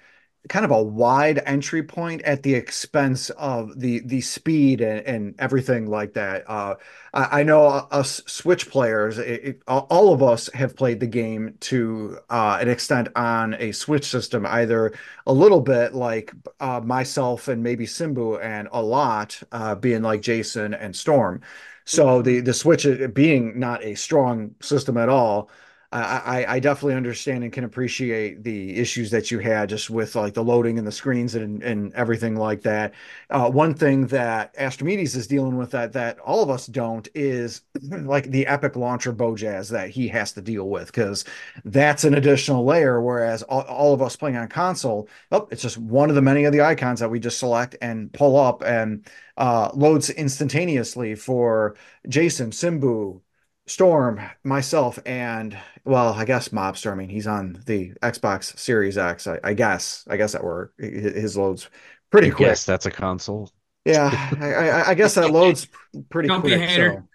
[0.49, 5.35] kind of a wide entry point at the expense of the the speed and, and
[5.39, 6.43] everything like that.
[6.49, 6.75] Uh,
[7.13, 11.55] I, I know us Switch players, it, it, all of us have played the game
[11.61, 14.93] to uh, an extent on a Switch system, either
[15.27, 20.21] a little bit like uh, myself and maybe Simbu, and a lot uh, being like
[20.21, 21.41] Jason and Storm.
[21.85, 25.49] So the the Switch being not a strong system at all
[25.91, 30.35] I, I definitely understand and can appreciate the issues that you had just with like
[30.35, 32.93] the loading and the screens and, and everything like that.
[33.31, 37.61] Uh, one thing that Astrimedes is dealing with that that all of us don't is
[37.81, 41.25] like the epic launcher Bojazz that he has to deal with because
[41.65, 43.01] that's an additional layer.
[43.01, 46.43] Whereas all, all of us playing on console, oh, it's just one of the many
[46.43, 51.75] of the icons that we just select and pull up and uh, loads instantaneously for
[52.07, 53.21] Jason, Simbu,
[53.69, 55.55] Storm, myself, and
[55.85, 56.91] well, I guess Mobster.
[56.91, 59.27] I mean, he's on the Xbox Series X.
[59.27, 60.05] I, I guess.
[60.09, 61.69] I guess that were his loads
[62.09, 62.47] pretty quick.
[62.47, 63.51] Yes, that's a console.
[63.85, 64.09] Yeah,
[64.41, 65.67] I, I, guess that loads
[66.09, 66.57] pretty Don't quick.
[66.57, 67.05] be a hater.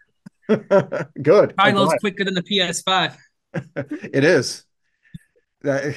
[0.49, 0.57] So.
[1.23, 1.57] Good.
[1.57, 3.17] Probably loads quicker than the PS5.
[3.75, 4.65] it is.
[5.63, 5.97] That,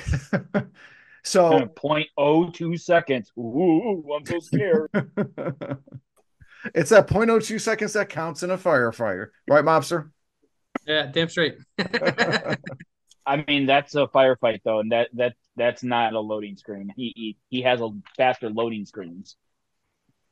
[1.23, 3.31] so point oh two seconds.
[3.37, 4.89] Ooh, I'm so scared.
[6.73, 10.09] it's that 0.02 seconds that counts in a firefighter, right, Mobster?
[10.87, 11.57] Yeah, damn straight.
[13.27, 16.91] I mean, that's a firefight though, and that that that's not a loading screen.
[16.95, 19.35] He he, he has a faster loading screens.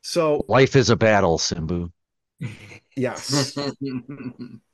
[0.01, 1.91] So life is a battle, Simbu.
[2.97, 3.57] Yes.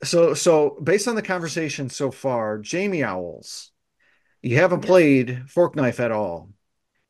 [0.04, 3.72] so so based on the conversation so far, Jamie Owls,
[4.42, 6.50] you haven't played Fork Knife at all.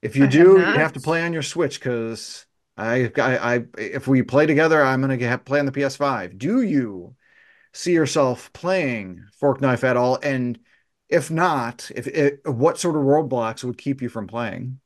[0.01, 2.47] If you I do, have you have to play on your Switch because
[2.79, 6.39] I, I I if we play together, I'm gonna get, play on the PS5.
[6.39, 7.15] Do you
[7.73, 10.19] see yourself playing Fork Knife at all?
[10.23, 10.59] And
[11.09, 14.81] if not, if it, what sort of roadblocks would keep you from playing?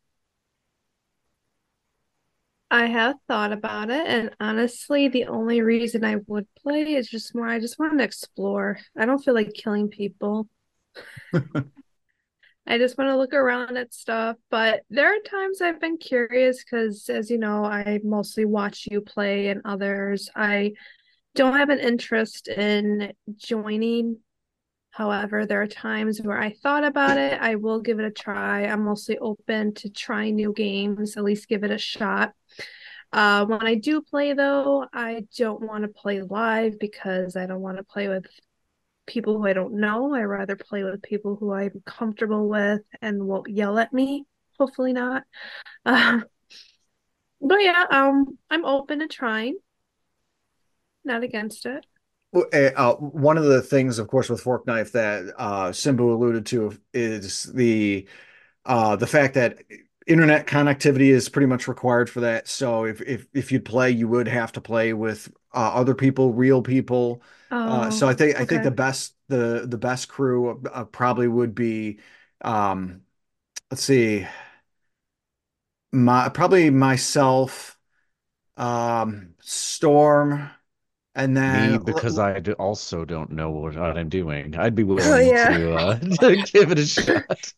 [2.68, 7.32] I have thought about it, and honestly, the only reason I would play is just
[7.34, 8.78] more I just want to explore.
[8.98, 10.48] I don't feel like killing people.
[12.66, 16.64] I just want to look around at stuff, but there are times I've been curious
[16.64, 20.28] because, as you know, I mostly watch you play and others.
[20.34, 20.72] I
[21.36, 24.18] don't have an interest in joining.
[24.90, 27.38] However, there are times where I thought about it.
[27.38, 28.64] I will give it a try.
[28.64, 32.32] I'm mostly open to try new games, at least give it a shot.
[33.12, 37.60] Uh, when I do play, though, I don't want to play live because I don't
[37.60, 38.26] want to play with
[39.06, 40.14] people who I don't know.
[40.14, 44.24] I rather play with people who I'm comfortable with and won't yell at me.
[44.58, 45.24] Hopefully not.
[45.84, 46.20] Uh,
[47.40, 49.56] but yeah, um, I'm open to trying.
[51.06, 51.86] Not against it.
[52.52, 56.44] Eh, Uh, one of the things, of course, with Fork Knife that uh, Simbu alluded
[56.46, 58.06] to is the
[58.66, 59.58] uh, the fact that
[60.06, 62.48] internet connectivity is pretty much required for that.
[62.48, 66.32] So if if if you'd play, you would have to play with uh, other people,
[66.34, 67.22] real people.
[67.66, 71.28] Uh, so Oh, I think I think the best the the best crew uh, probably
[71.28, 72.00] would be
[72.42, 73.02] um,
[73.70, 74.26] let's see,
[75.92, 77.78] my probably myself,
[78.56, 80.50] um, Storm,
[81.16, 84.56] and then Me, because I do- also don't know what I'm doing.
[84.56, 85.48] I'd be Oh willing yeah.
[85.48, 87.52] to uh, to give it a shot.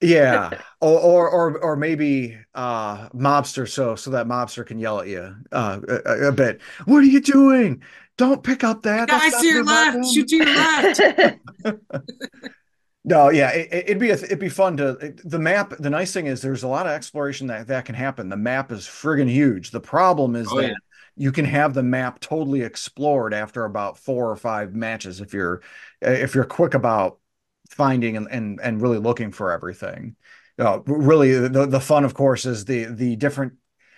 [0.00, 5.08] Yeah, or or or or maybe uh mobster so so that mobster can yell at
[5.08, 6.60] you uh a, a bit.
[6.86, 7.82] What are you doing?
[8.16, 9.08] Don't pick up that.
[9.08, 11.00] That's Guys not to your your left, weapon." shoot to your left.
[13.02, 15.72] No, yeah, it, it'd be a, it'd be fun to the map.
[15.78, 18.28] The nice thing is there's a lot of exploration that that can happen.
[18.28, 19.70] The map is friggin' huge.
[19.70, 20.74] The problem is Oh, that yeah.
[21.20, 25.60] You can have the map totally explored after about four or five matches if you're
[26.00, 27.18] if you're quick about
[27.68, 30.16] finding and and, and really looking for everything.
[30.58, 33.52] Uh, really, the the fun, of course, is the the different.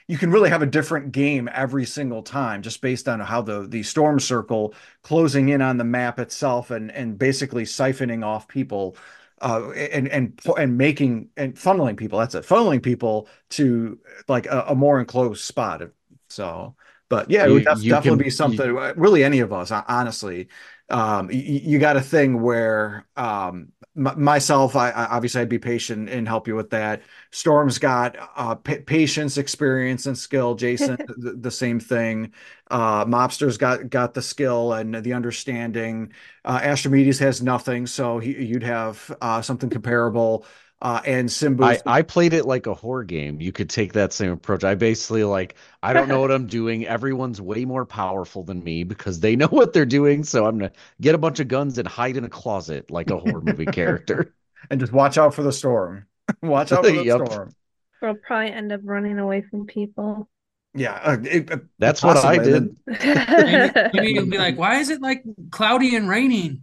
[0.08, 3.68] You can really have a different game every single time, just based on how the
[3.68, 8.96] the storm circle closing in on the map itself and and basically siphoning off people
[9.40, 14.66] uh and and and making and funneling people that's it funneling people to like a,
[14.68, 15.82] a more enclosed spot
[16.28, 16.76] so
[17.12, 20.48] but yeah it would def- definitely can be something really any of us honestly
[20.90, 25.58] um you, you got a thing where um m- myself I, I obviously I'd be
[25.58, 30.96] patient and help you with that Storm's got uh pa patience experience and skill Jason
[31.06, 32.32] the, the same thing
[32.70, 36.12] uh, Mobster's got got the skill and the understanding.
[36.44, 40.46] Uh, Astrimedes has nothing, so he, you'd have uh, something comparable.
[40.82, 43.40] Uh, and Simbu, I I played it like a horror game.
[43.40, 44.64] You could take that same approach.
[44.64, 46.86] I basically like I don't know what I'm doing.
[46.86, 50.24] Everyone's way more powerful than me because they know what they're doing.
[50.24, 53.18] So I'm gonna get a bunch of guns and hide in a closet like a
[53.18, 54.34] horror movie character.
[54.70, 56.06] and just watch out for the storm.
[56.42, 57.28] watch out for the Yep.
[57.28, 57.54] storm.
[58.00, 60.28] We'll probably end up running away from people.
[60.74, 62.74] Yeah, uh, it, uh, That's what I did.
[62.88, 66.62] Maybe, maybe you'll be like, why is it like cloudy and raining?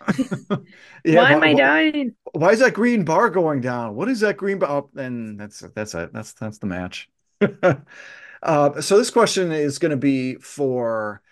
[1.04, 2.14] Yeah, Why am I dying?
[2.32, 3.94] Why is that green bar going down?
[3.94, 4.70] What is that green bar?
[4.70, 6.12] Oh, and that's that's it.
[6.12, 7.08] That's that's the match.
[8.42, 11.22] uh, so this question is going to be for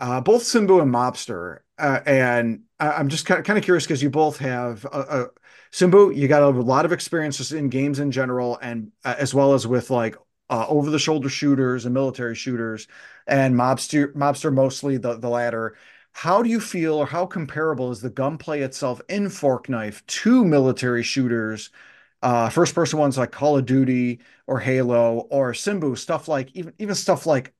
[0.00, 3.84] uh, both Simbu and Mobster, uh, and I, I'm just kind of, kind of curious
[3.84, 5.26] because you both have a, a
[5.72, 6.14] Simbu.
[6.14, 9.54] You got a lot of experience just in games in general, and uh, as well
[9.54, 10.16] as with like
[10.50, 12.88] uh, over-the-shoulder shooters and military shooters,
[13.26, 15.76] and Mobster Mobster mostly the the latter.
[16.12, 20.44] How do you feel, or how comparable is the gunplay itself in Fork Knife to
[20.44, 21.70] military shooters,
[22.22, 26.72] uh, first person ones like Call of Duty or Halo or Simbu, stuff like even
[26.78, 27.54] even stuff like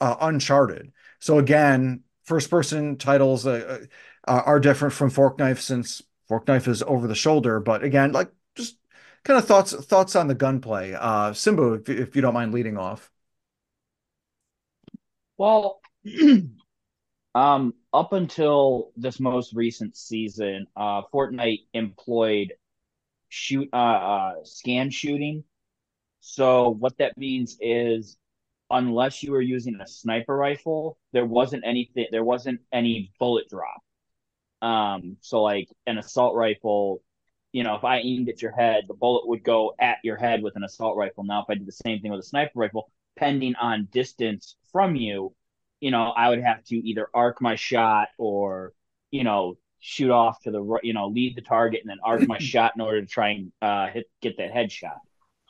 [0.00, 0.92] uh, Uncharted.
[1.20, 3.86] So again, first person titles uh,
[4.26, 7.60] uh, are different from Fork Knife since Fork Knife is over the shoulder.
[7.60, 8.76] But again, like just
[9.24, 10.92] kind of thoughts thoughts on the gunplay.
[10.94, 13.10] Uh, Simbu, if, if you don't mind leading off.
[15.38, 15.80] Well,
[17.34, 22.54] um, up until this most recent season, uh, Fortnite employed
[23.28, 25.44] shoot uh, uh scan shooting.
[26.20, 28.16] So what that means is
[28.70, 33.82] unless you were using a sniper rifle, there wasn't anything there wasn't any bullet drop.
[34.62, 37.02] Um, so like an assault rifle,
[37.52, 40.42] you know, if I aimed at your head, the bullet would go at your head
[40.42, 41.24] with an assault rifle.
[41.24, 44.96] Now, if I did the same thing with a sniper rifle, pending on distance from
[44.96, 45.34] you,
[45.82, 48.72] you know, I would have to either arc my shot or,
[49.10, 52.26] you know, shoot off to the right, you know, lead the target and then arc
[52.28, 54.98] my shot in order to try and uh, hit get that headshot.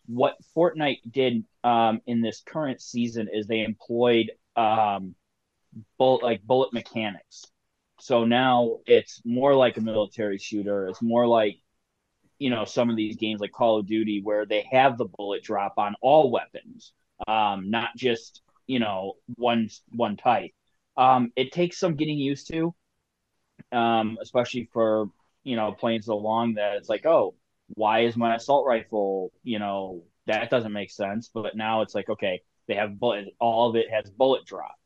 [0.07, 5.15] What Fortnite did um, in this current season is they employed um,
[5.99, 7.45] bullet like bullet mechanics.
[8.01, 10.89] So now it's more like a military shooter.
[10.89, 11.59] It's more like
[12.39, 15.43] you know some of these games like Call of Duty where they have the bullet
[15.43, 16.95] drop on all weapons,
[17.29, 18.41] um, not just
[18.73, 20.51] you know one one type.
[20.97, 22.75] Um, it takes some getting used to,
[23.71, 25.11] um, especially for
[25.45, 27.35] you know playing so long that it's like, oh,
[27.75, 31.31] why is my assault rifle you know that doesn't make sense?
[31.33, 33.27] But now it's like, okay, they have bullet.
[33.39, 34.77] All of it has bullet drop,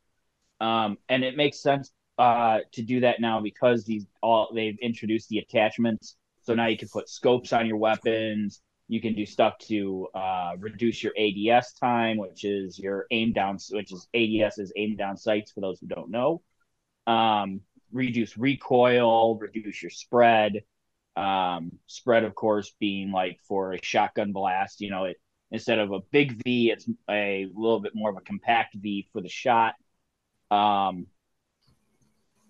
[0.60, 5.28] um, and it makes sense uh, to do that now because these all they've introduced
[5.28, 6.16] the attachments.
[6.42, 8.60] So now you can put scopes on your weapons.
[8.88, 13.58] You can do stuff to uh, reduce your ADS time, which is your aim down,
[13.70, 16.42] which is ADS is aim down sights for those who don't know.
[17.06, 17.62] Um,
[17.92, 20.62] reduce recoil, reduce your spread.
[21.16, 25.16] Um, spread, of course, being like for a shotgun blast, you know, it
[25.50, 29.20] instead of a big V, it's a little bit more of a compact V for
[29.20, 29.74] the shot.
[30.50, 31.06] Um,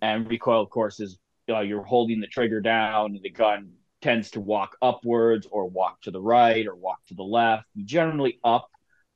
[0.02, 3.72] and recoil, of course, is you're holding the trigger down, the gun
[4.06, 8.38] tends to walk upwards or walk to the right or walk to the left, generally
[8.44, 8.68] up.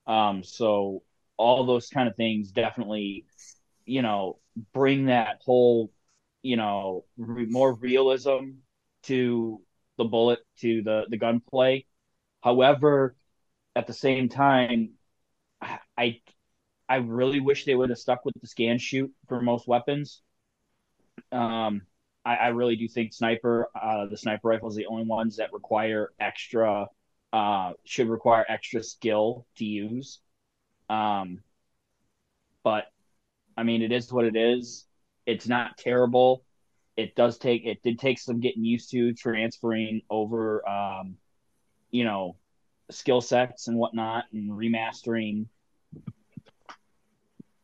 [0.09, 1.05] Um, so
[1.37, 3.25] all those kind of things definitely,
[3.85, 4.41] you know,
[4.73, 5.93] bring that whole,
[6.43, 8.55] you know, re- more realism
[9.05, 9.61] to
[9.97, 11.87] the bullet to the the gunplay.
[12.43, 13.15] However,
[13.77, 14.95] at the same time,
[15.97, 16.21] I
[16.89, 20.21] I really wish they would have stuck with the scan shoot for most weapons.
[21.31, 21.83] Um,
[22.31, 25.53] I, I really do think sniper, uh, the sniper rifle is the only ones that
[25.53, 26.87] require extra,
[27.33, 30.21] uh, should require extra skill to use.
[30.89, 31.41] Um,
[32.63, 32.85] but
[33.57, 34.87] I mean, it is what it is.
[35.27, 36.45] It's not terrible.
[36.97, 41.17] It does take, it did take some getting used to transferring over, um,
[41.91, 42.37] you know,
[42.91, 45.47] skill sets and whatnot and remastering,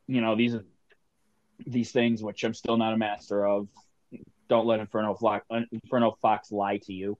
[0.09, 0.57] you know, these
[1.67, 3.69] these things, which I'm still not a master of.
[4.49, 7.19] Don't let Inferno Fox, Inferno Fox lie to you.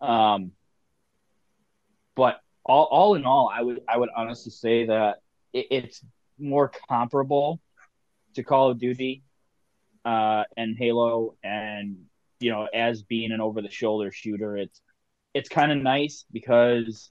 [0.00, 0.52] Um,
[2.14, 5.20] but all, all in all, I would I would honestly say that
[5.52, 6.04] it, it's
[6.38, 7.60] more comparable
[8.34, 9.22] to Call of Duty
[10.04, 11.96] uh, and Halo, and
[12.40, 14.80] you know, as being an over the shoulder shooter, it's
[15.34, 17.10] it's kind of nice because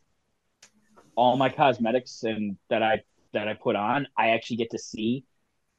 [1.15, 3.01] all my cosmetics and that I
[3.33, 5.23] that I put on, I actually get to see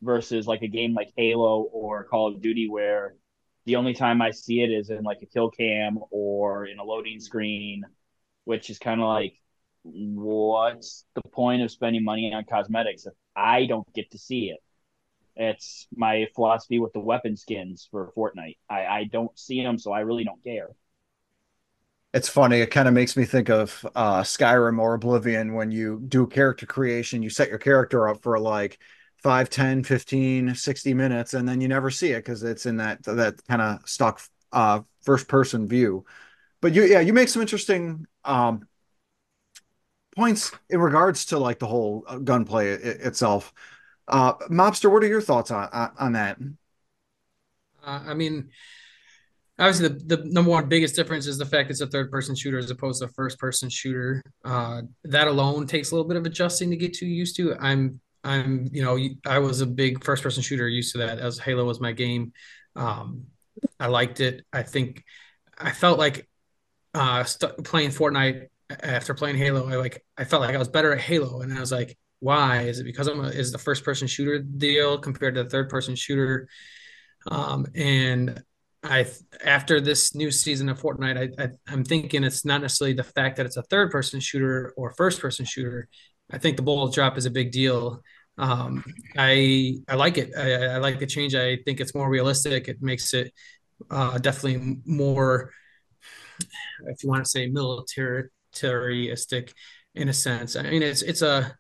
[0.03, 3.15] versus like a game like Halo or Call of Duty where
[3.71, 6.83] the only time I see it is in like a kill cam or in a
[6.83, 7.85] loading screen,
[8.43, 9.35] which is kind of like
[9.85, 14.59] what's the point of spending money on cosmetics if I don't get to see it?
[15.37, 18.57] It's my philosophy with the weapon skins for Fortnite.
[18.69, 20.71] I, I don't see them, so I really don't care.
[22.13, 22.59] It's funny.
[22.59, 26.67] It kind of makes me think of uh, Skyrim or Oblivion when you do character
[26.67, 28.81] creation, you set your character up for like
[29.23, 33.03] 5, 10, 15, 60 minutes, and then you never see it because it's in that
[33.05, 34.21] that kind of stock
[34.53, 36.05] uh, first person view.
[36.61, 38.67] But you, yeah, you make some interesting um,
[40.17, 43.53] points in regards to like the whole uh, gunplay it, itself.
[44.09, 45.69] Uh, Mobster, what are your thoughts on
[45.99, 46.39] on that?
[47.85, 48.51] Uh, I mean,
[49.59, 52.59] obviously the, the number one biggest difference is the fact it's a third person shooter
[52.59, 54.23] as opposed to a first person shooter.
[54.45, 57.55] Uh, that alone takes a little bit of adjusting to get too used to.
[57.61, 61.39] I'm I'm you know I was a big first person shooter used to that as
[61.39, 62.33] Halo was my game.
[62.77, 63.27] Um,
[63.79, 64.45] I liked it.
[64.53, 65.05] I think
[65.59, 66.29] I felt like
[66.95, 68.49] uh, st- playing Fortnite
[68.83, 69.69] after playing Halo.
[69.69, 72.63] I like I felt like I was better at Halo, and I was like, why?
[72.63, 75.69] Is it because I'm a, is the first person shooter deal compared to the third
[75.69, 76.49] person shooter?
[77.27, 78.43] Um, and
[78.83, 79.07] I
[79.45, 83.37] after this new season of Fortnite, I, I am thinking it's not necessarily the fact
[83.37, 85.89] that it's a third person shooter or first person shooter.
[86.33, 88.01] I think the bullet drop is a big deal.
[88.39, 88.85] Um,
[89.17, 90.31] I I like it.
[90.37, 91.35] I, I, like the change.
[91.35, 92.69] I think it's more realistic.
[92.69, 93.33] It makes it
[93.91, 95.53] uh, definitely more,
[96.87, 99.53] if you want to say militaristic
[99.95, 100.57] in a sense.
[100.57, 101.55] I mean, it's it's a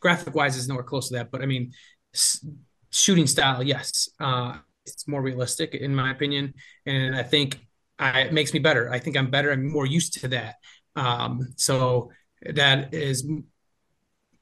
[0.00, 1.72] graphic wise is nowhere close to that, but I mean,
[2.14, 2.44] s-
[2.90, 4.56] shooting style, yes, uh,
[4.86, 6.54] it's more realistic in my opinion,
[6.86, 7.58] and I think
[7.98, 8.90] I, it makes me better.
[8.92, 9.50] I think I'm better.
[9.52, 10.56] I'm more used to that.
[10.96, 12.10] Um, so
[12.54, 13.28] that is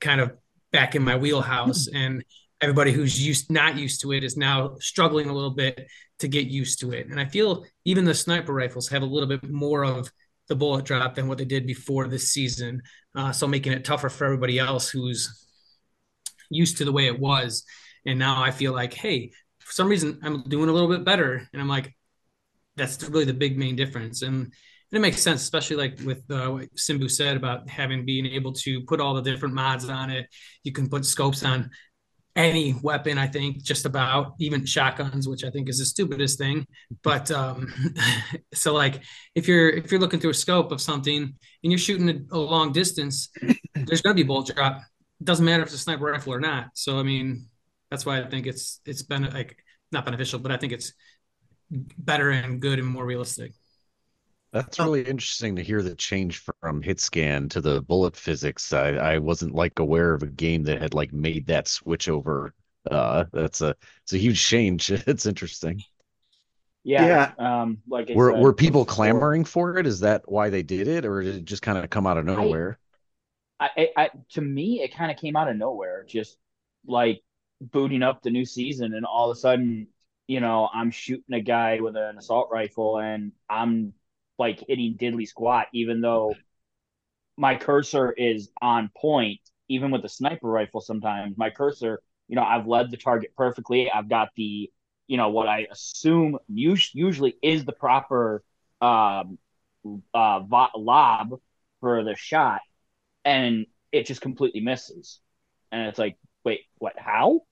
[0.06, 0.32] kind of
[0.72, 2.24] back in my wheelhouse, and
[2.60, 5.88] everybody who's used not used to it is now struggling a little bit
[6.20, 7.08] to get used to it.
[7.08, 10.10] And I feel even the sniper rifles have a little bit more of
[10.48, 12.82] the bullet drop than what they did before this season.
[13.16, 15.46] Uh, so making it tougher for everybody else who's
[16.50, 17.64] used to the way it was.
[18.06, 21.48] And now I feel like, hey, for some reason I'm doing a little bit better.
[21.52, 21.92] And I'm like,
[22.76, 24.22] that's really the big main difference.
[24.22, 24.52] And
[24.92, 28.82] it makes sense, especially like with uh, what Simbu said about having being able to
[28.82, 30.26] put all the different mods on it.
[30.62, 31.70] You can put scopes on
[32.36, 36.66] any weapon, I think, just about even shotguns, which I think is the stupidest thing.
[37.02, 37.72] But um,
[38.54, 39.02] so like
[39.34, 42.38] if you're if you're looking through a scope of something and you're shooting a, a
[42.38, 43.30] long distance,
[43.74, 44.82] there's gonna be bolt drop.
[45.20, 46.68] It doesn't matter if it's a sniper rifle or not.
[46.74, 47.48] So I mean,
[47.90, 49.56] that's why I think it's it's been like
[49.90, 50.92] not beneficial, but I think it's
[51.70, 53.52] better and good and more realistic.
[54.52, 58.72] That's really interesting to hear the change from hit scan to the bullet physics.
[58.72, 62.54] I, I wasn't like aware of a game that had like made that switch over.
[62.90, 64.90] Uh, that's a it's a huge change.
[65.06, 65.82] It's interesting.
[66.84, 67.32] Yeah.
[67.38, 67.62] yeah.
[67.62, 69.86] Um, like were said, were people clamoring for it?
[69.86, 72.24] Is that why they did it, or did it just kind of come out of
[72.24, 72.78] nowhere?
[73.58, 76.04] I, I, I to me, it kind of came out of nowhere.
[76.08, 76.36] Just
[76.86, 77.22] like
[77.60, 79.88] booting up the new season, and all of a sudden,
[80.28, 83.92] you know, I'm shooting a guy with an assault rifle, and I'm
[84.38, 86.34] like hitting diddly squat, even though
[87.36, 91.36] my cursor is on point, even with the sniper rifle sometimes.
[91.36, 93.90] My cursor, you know, I've led the target perfectly.
[93.90, 94.70] I've got the,
[95.06, 98.42] you know, what I assume usually is the proper
[98.80, 99.38] um,
[100.14, 100.40] uh,
[100.76, 101.40] lob
[101.80, 102.60] for the shot,
[103.24, 105.20] and it just completely misses.
[105.70, 106.94] And it's like, wait, what?
[106.98, 107.42] How?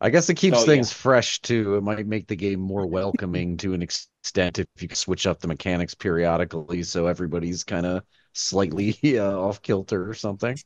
[0.00, 0.96] I guess it keeps so, things yeah.
[0.96, 1.76] fresh too.
[1.76, 5.48] It might make the game more welcoming to an extent if you switch up the
[5.48, 8.02] mechanics periodically, so everybody's kind of
[8.32, 10.58] slightly uh, off kilter or something.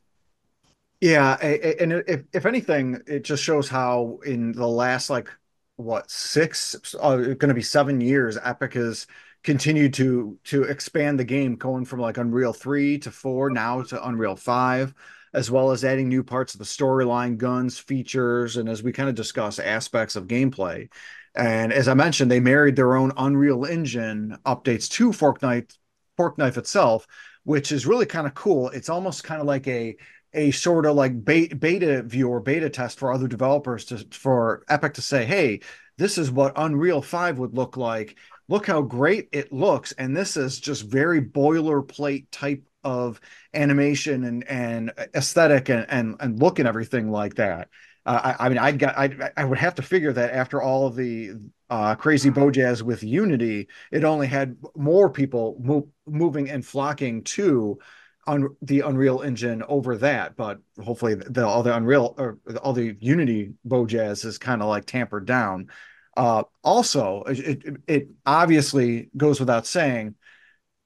[1.00, 5.28] Yeah, and if if anything, it just shows how in the last like
[5.76, 9.06] what six, uh, going to be seven years, Epic has
[9.42, 14.06] continued to to expand the game, going from like Unreal three to four, now to
[14.06, 14.94] Unreal five
[15.34, 19.08] as well as adding new parts of the storyline, guns, features, and as we kind
[19.08, 20.88] of discuss, aspects of gameplay.
[21.34, 25.76] And as I mentioned, they married their own Unreal Engine updates to Fork Fortnite,
[26.16, 27.06] Fork Knife itself,
[27.42, 28.68] which is really kind of cool.
[28.70, 29.96] It's almost kind of like a
[30.36, 34.64] a sort of like beta, beta view or beta test for other developers to for
[34.68, 35.60] Epic to say, hey,
[35.96, 38.16] this is what Unreal 5 would look like.
[38.48, 39.92] Look how great it looks.
[39.92, 43.20] And this is just very boilerplate type of
[43.52, 47.68] animation and and aesthetic and and, and look and everything like that.
[48.06, 50.86] Uh, I, I, mean, I'd got, I, I would have to figure that after all
[50.86, 51.32] of the
[51.70, 57.78] uh, crazy bojazz with Unity, it only had more people mo- moving and flocking to
[58.26, 60.36] on the Unreal Engine over that.
[60.36, 64.84] But hopefully, the, all the Unreal or all the Unity bojazz is kind of like
[64.84, 65.68] tampered down.
[66.16, 70.14] Uh, also, it, it obviously goes without saying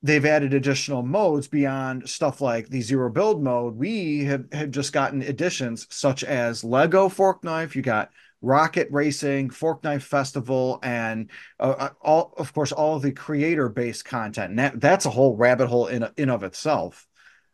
[0.03, 3.77] they've added additional modes beyond stuff like the zero build mode.
[3.77, 7.75] We have, have just gotten additions such as Lego Fork Knife.
[7.75, 13.03] You got Rocket Racing, Fork Knife Festival, and uh, uh all, of course, all of
[13.03, 14.51] the creator based content.
[14.51, 17.07] And that, that's a whole rabbit hole in in of itself.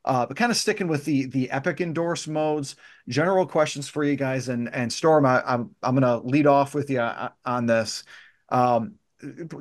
[0.04, 2.76] Uh, but kind of sticking with the the epic endorse modes.
[3.08, 6.90] General questions for you guys, and and Storm, I, I'm I'm gonna lead off with
[6.90, 8.04] you uh, on this.
[8.50, 8.96] Um,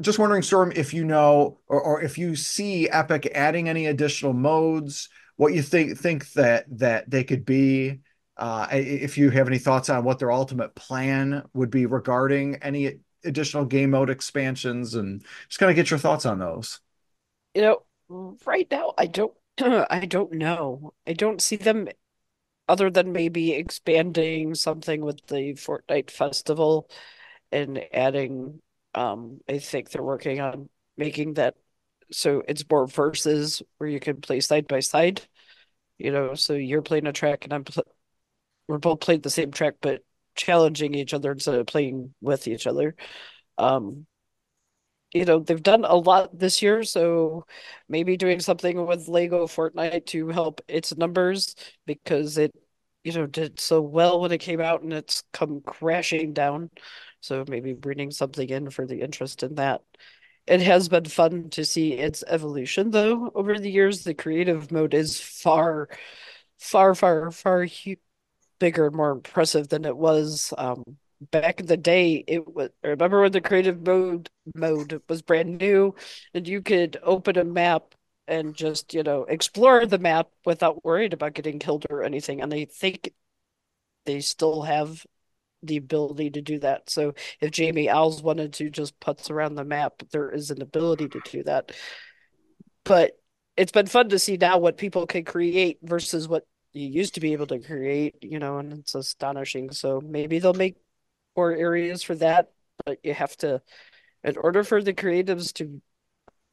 [0.01, 4.33] just wondering, Storm, if you know or, or if you see Epic adding any additional
[4.33, 7.99] modes what you think think that that they could be.
[8.35, 12.99] Uh, if you have any thoughts on what their ultimate plan would be regarding any
[13.23, 16.79] additional game mode expansions, and just kind of get your thoughts on those.
[17.53, 20.93] You know, right now I don't I don't know.
[21.05, 21.87] I don't see them
[22.67, 26.89] other than maybe expanding something with the Fortnite Festival
[27.51, 28.61] and adding
[28.95, 31.55] um I think they're working on making that
[32.11, 35.21] so it's more verses where you can play side by side.
[35.99, 37.83] You know, so you're playing a track and I'm pl
[38.67, 40.03] we're both playing the same track but
[40.35, 42.95] challenging each other instead of playing with each other.
[43.57, 44.07] Um
[45.13, 47.45] you know, they've done a lot this year, so
[47.87, 52.51] maybe doing something with Lego Fortnite to help its numbers because it,
[53.03, 56.71] you know, did so well when it came out and it's come crashing down.
[57.23, 59.81] So maybe bringing something in for the interest in that.
[60.45, 64.03] It has been fun to see its evolution, though, over the years.
[64.03, 65.87] The creative mode is far,
[66.59, 67.65] far, far, far
[68.59, 70.83] bigger and more impressive than it was um,
[71.31, 75.57] back in the day it was I remember when the creative mode mode was brand
[75.59, 75.95] new
[76.33, 77.95] and you could open a map
[78.27, 82.53] and just you know explore the map without worried about getting killed or anything and
[82.53, 83.13] i think
[84.05, 85.05] they still have
[85.63, 86.89] the ability to do that.
[86.89, 91.09] So if jamie owls wanted to just putz around the map there is an ability
[91.09, 91.71] to do that.
[92.85, 93.13] But
[93.55, 97.19] it's been fun to see now what people can create versus what you used to
[97.19, 99.71] be able to create you know and it's astonishing.
[99.71, 100.77] So maybe they'll make
[101.35, 102.51] or areas for that,
[102.85, 103.61] but you have to,
[104.23, 105.81] in order for the creatives to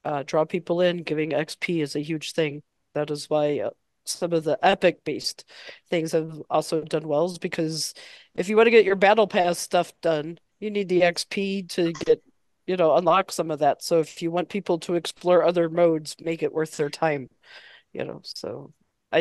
[0.04, 2.62] uh, draw people in, giving XP is a huge thing.
[2.94, 3.70] That is why uh,
[4.10, 5.44] some of the epic based
[5.90, 7.94] things have also done well, is because
[8.34, 11.92] if you want to get your battle pass stuff done, you need the XP to
[11.92, 12.22] get,
[12.66, 13.82] you know, unlock some of that.
[13.82, 17.30] So if you want people to explore other modes, make it worth their time,
[17.92, 18.20] you know.
[18.24, 18.72] So
[19.12, 19.20] I,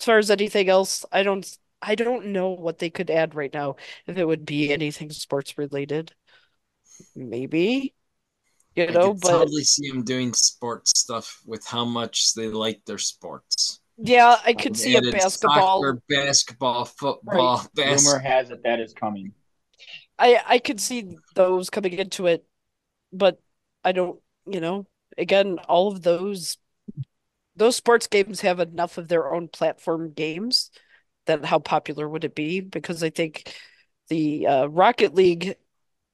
[0.00, 1.46] as far as anything else, I don't
[1.82, 3.76] I don't know what they could add right now.
[4.06, 6.14] If it would be anything sports related,
[7.14, 7.94] maybe.
[8.74, 12.48] You I know, could but totally see them doing sports stuff with how much they
[12.48, 13.81] like their sports.
[13.98, 15.80] Yeah, I could see a basketball.
[15.80, 19.32] soccer, basketball, football, bas- Rumor has it that is coming.
[20.18, 22.44] I I could see those coming into it,
[23.12, 23.40] but
[23.84, 24.20] I don't.
[24.46, 24.86] You know,
[25.16, 26.58] again, all of those
[27.54, 30.70] those sports games have enough of their own platform games
[31.26, 32.60] that how popular would it be?
[32.60, 33.54] Because I think
[34.08, 35.54] the uh, Rocket League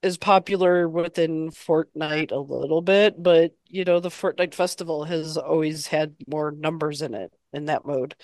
[0.02, 5.86] is popular within Fortnite a little bit, but you know, the Fortnite Festival has always
[5.86, 8.14] had more numbers in it in that mode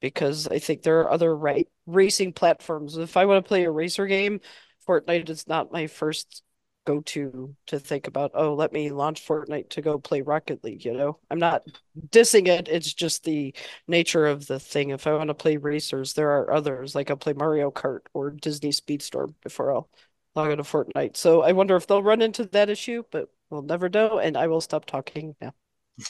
[0.00, 2.96] because I think there are other right racing platforms.
[2.96, 4.40] If I want to play a racer game,
[4.86, 6.42] Fortnite is not my first
[6.86, 10.84] go to to think about, oh, let me launch Fortnite to go play Rocket League,
[10.84, 11.18] you know?
[11.30, 11.64] I'm not
[12.10, 13.54] dissing it, it's just the
[13.88, 14.90] nature of the thing.
[14.90, 18.30] If I want to play racers, there are others, like I'll play Mario Kart or
[18.30, 19.88] Disney Speedstorm before I'll
[20.36, 21.16] log into Fortnite.
[21.16, 24.46] So I wonder if they'll run into that issue, but we'll never know, and I
[24.46, 25.52] will stop talking now.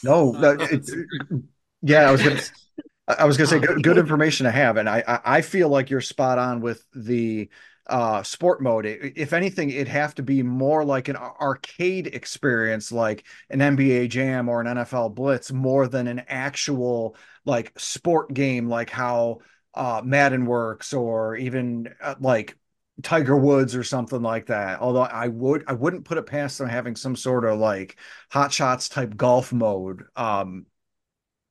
[0.05, 1.43] No, that, it,
[1.87, 2.41] yeah, I was gonna,
[3.09, 5.91] I was gonna say good, good information to have, and I, I I feel like
[5.91, 7.49] you're spot on with the
[7.87, 8.87] uh sport mode.
[8.87, 14.49] If anything it'd have to be more like an arcade experience like an nba jam
[14.49, 19.39] or an nfl blitz more than an actual like sport game like how
[19.75, 22.57] uh madden works or even uh, like
[23.03, 24.81] tiger woods or something like that.
[24.81, 27.97] Although i would i wouldn't put it past them having some sort of like
[28.33, 30.67] hot shots type golf mode um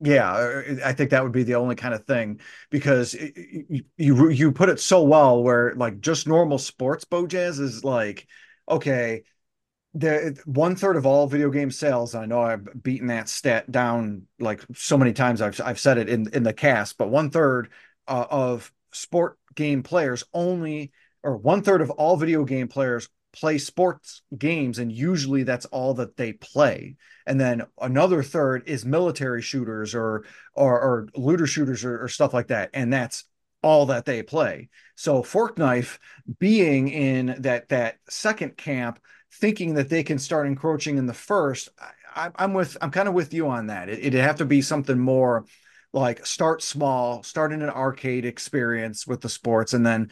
[0.02, 4.52] yeah, uh, I think that would be the only kind of thing because you you,
[4.52, 8.28] put it so well where like just normal sports Bojazz is like
[8.70, 9.24] okay,
[9.94, 12.14] the one third of all video game sales.
[12.14, 15.42] I know I've beaten that stat down like so many times.
[15.42, 17.70] I've I've said it in in the cast, but one third
[18.08, 20.92] uh, of sport game players only
[21.24, 25.94] or one third of all video game players play sports games and usually that's all
[25.96, 26.96] that they play.
[27.28, 32.34] And then another third is military shooters or or, or looter shooters or, or, stuff
[32.34, 33.26] like that and that's
[33.62, 34.70] all that they play.
[34.96, 36.00] So fork knife
[36.40, 39.00] being in that that second camp
[39.34, 41.70] thinking that they can start encroaching in the first
[42.16, 43.90] I, am with i'm kind of with you on that.
[43.90, 45.46] It, it'd have to be something more
[45.96, 50.12] like start small start in an arcade experience with the sports and then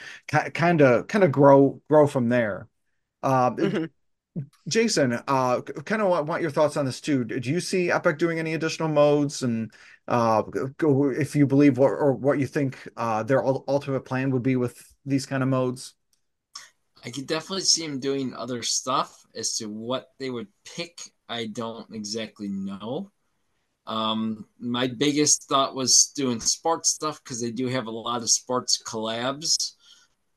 [0.54, 2.68] kind of kind of grow grow from there
[3.24, 3.86] uh, mm-hmm.
[4.68, 7.24] Jason, uh, kind of want, want, your thoughts on this too.
[7.24, 9.72] Do you see Epic doing any additional modes, and
[10.08, 10.44] uh,
[10.82, 14.82] if you believe what or what you think uh, their ultimate plan would be with
[15.06, 15.94] these kind of modes?
[17.06, 19.20] I could definitely see them doing other stuff.
[19.36, 23.12] As to what they would pick, I don't exactly know.
[23.86, 28.30] Um, my biggest thought was doing sports stuff because they do have a lot of
[28.30, 29.74] sports collabs,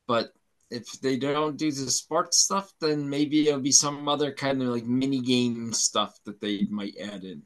[0.07, 0.31] but
[0.69, 4.69] if they don't do the sports stuff, then maybe it'll be some other kind of
[4.69, 7.43] like mini game stuff that they might add in.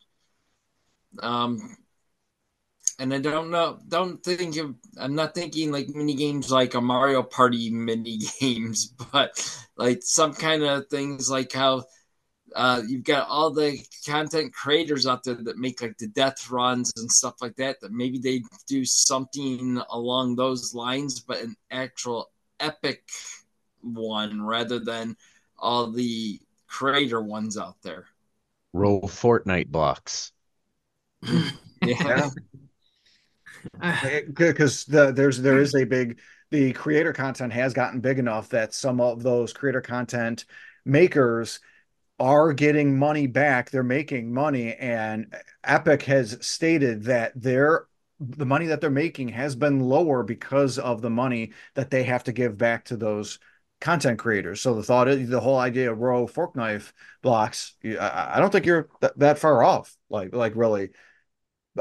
[1.21, 1.77] Um,
[2.99, 6.81] and I don't know, don't think of, I'm not thinking like mini games like a
[6.81, 11.83] Mario Party mini games, but like some kind of things like how
[12.55, 16.91] uh, you've got all the content creators out there that make like the death runs
[16.97, 17.79] and stuff like that.
[17.81, 22.29] That maybe they do something along those lines, but an actual
[22.61, 23.03] epic
[23.81, 25.15] one rather than
[25.57, 28.05] all the creator ones out there.
[28.73, 30.31] Roll Fortnite blocks.
[31.83, 32.29] yeah.
[34.35, 38.73] because the, there's there is a big the creator content has gotten big enough that
[38.73, 40.45] some of those creator content
[40.85, 41.59] makers
[42.19, 45.33] are getting money back they're making money and
[45.63, 47.85] epic has stated that their
[48.21, 52.23] the money that they're making has been lower because of the money that they have
[52.25, 53.39] to give back to those
[53.79, 54.61] content creators.
[54.61, 56.93] So the thought is the whole idea of row fork knife
[57.23, 57.73] blocks.
[57.83, 59.97] I, I don't think you're th- that far off.
[60.09, 60.89] Like like really.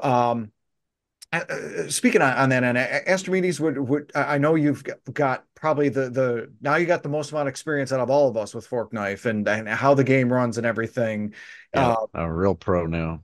[0.02, 0.52] Um,
[1.32, 4.82] uh, uh speaking on, on that, and Astrimedes would would I know you've
[5.12, 8.28] got probably the the now you got the most amount of experience out of all
[8.28, 11.34] of us with fork knife and and how the game runs and everything.
[11.74, 13.22] Yeah, uh, I'm a real pro now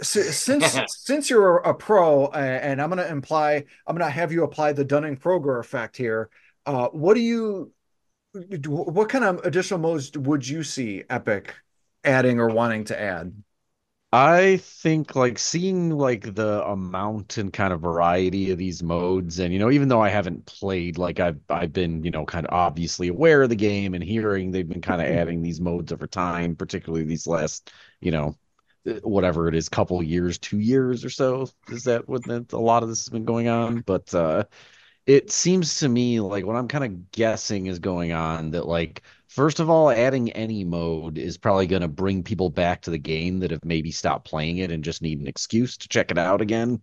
[0.00, 4.44] since since you're a pro and i'm going to imply i'm going to have you
[4.44, 6.30] apply the dunning-kruger effect here
[6.66, 7.70] uh, what do you
[8.66, 11.54] what kind of additional modes would you see epic
[12.02, 13.32] adding or wanting to add?
[14.12, 19.52] I think like seeing like the amount and kind of variety of these modes, and
[19.52, 22.54] you know, even though I haven't played, like I've I've been you know kind of
[22.54, 26.06] obviously aware of the game and hearing they've been kind of adding these modes over
[26.06, 28.36] time, particularly these last you know
[29.02, 31.48] whatever it is, couple years, two years or so.
[31.68, 33.80] Is that what a lot of this has been going on?
[33.80, 34.44] But uh,
[35.06, 39.02] it seems to me like what I'm kind of guessing is going on that like
[39.28, 42.98] first of all, adding any mode is probably going to bring people back to the
[42.98, 46.18] game that have maybe stopped playing it and just need an excuse to check it
[46.18, 46.82] out again.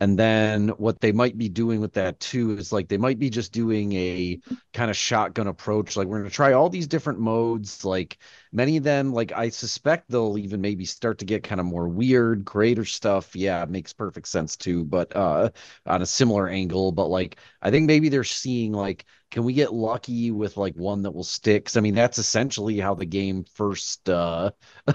[0.00, 3.28] And then what they might be doing with that too is like they might be
[3.28, 4.40] just doing a
[4.72, 5.94] kind of shotgun approach.
[5.94, 7.84] Like we're going to try all these different modes.
[7.84, 8.16] Like
[8.52, 11.88] many of them, like I suspect they'll even maybe start to get kind of more
[11.88, 13.34] weird, greater stuff.
[13.36, 15.50] Yeah, it makes perfect sense too, but uh
[15.86, 16.92] on a similar angle.
[16.92, 21.02] But like I think maybe they're seeing like can we get lucky with like one
[21.02, 21.66] that will stick?
[21.66, 24.50] Cause I mean, that's essentially how the game first uh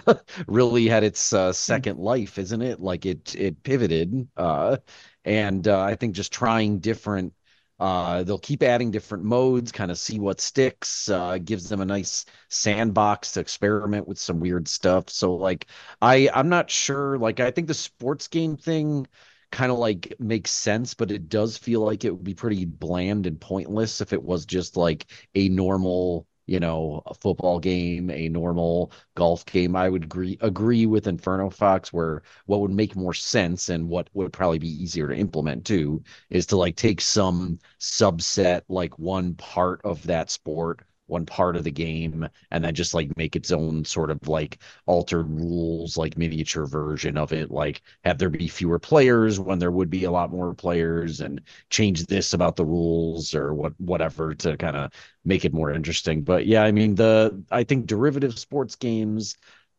[0.47, 1.53] really had its uh, hmm.
[1.53, 2.79] second life, isn't it?
[2.79, 4.27] Like it it pivoted.
[4.37, 4.77] Uh
[5.23, 7.33] and uh, I think just trying different
[7.79, 11.85] uh, they'll keep adding different modes, kind of see what sticks, uh, gives them a
[11.85, 15.09] nice sandbox to experiment with some weird stuff.
[15.09, 15.67] So like
[16.01, 19.07] I I'm not sure, like I think the sports game thing
[19.51, 23.27] kind of like makes sense, but it does feel like it would be pretty bland
[23.27, 25.05] and pointless if it was just like
[25.35, 29.75] a normal, you know, a football game, a normal golf game.
[29.75, 34.09] I would agree agree with Inferno Fox where what would make more sense and what
[34.13, 39.33] would probably be easier to implement too is to like take some subset, like one
[39.35, 43.51] part of that sport one part of the game and then just like make its
[43.51, 48.47] own sort of like altered rules like miniature version of it like have there be
[48.47, 52.65] fewer players when there would be a lot more players and change this about the
[52.65, 54.91] rules or what whatever to kind of
[55.23, 56.21] make it more interesting.
[56.21, 59.35] But yeah i mean the i think derivative sports games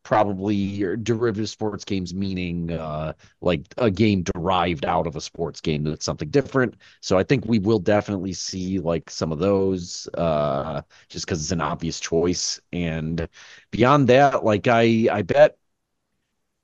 [0.07, 5.83] probably derivative sports games meaning uh, like a game derived out of a sports game
[5.83, 6.77] that's something different.
[7.01, 11.51] So i think we will definitely see like some of those uh, just because it's
[11.51, 12.61] an obvious choice.
[12.73, 13.29] And
[13.73, 15.57] beyond that like i i bet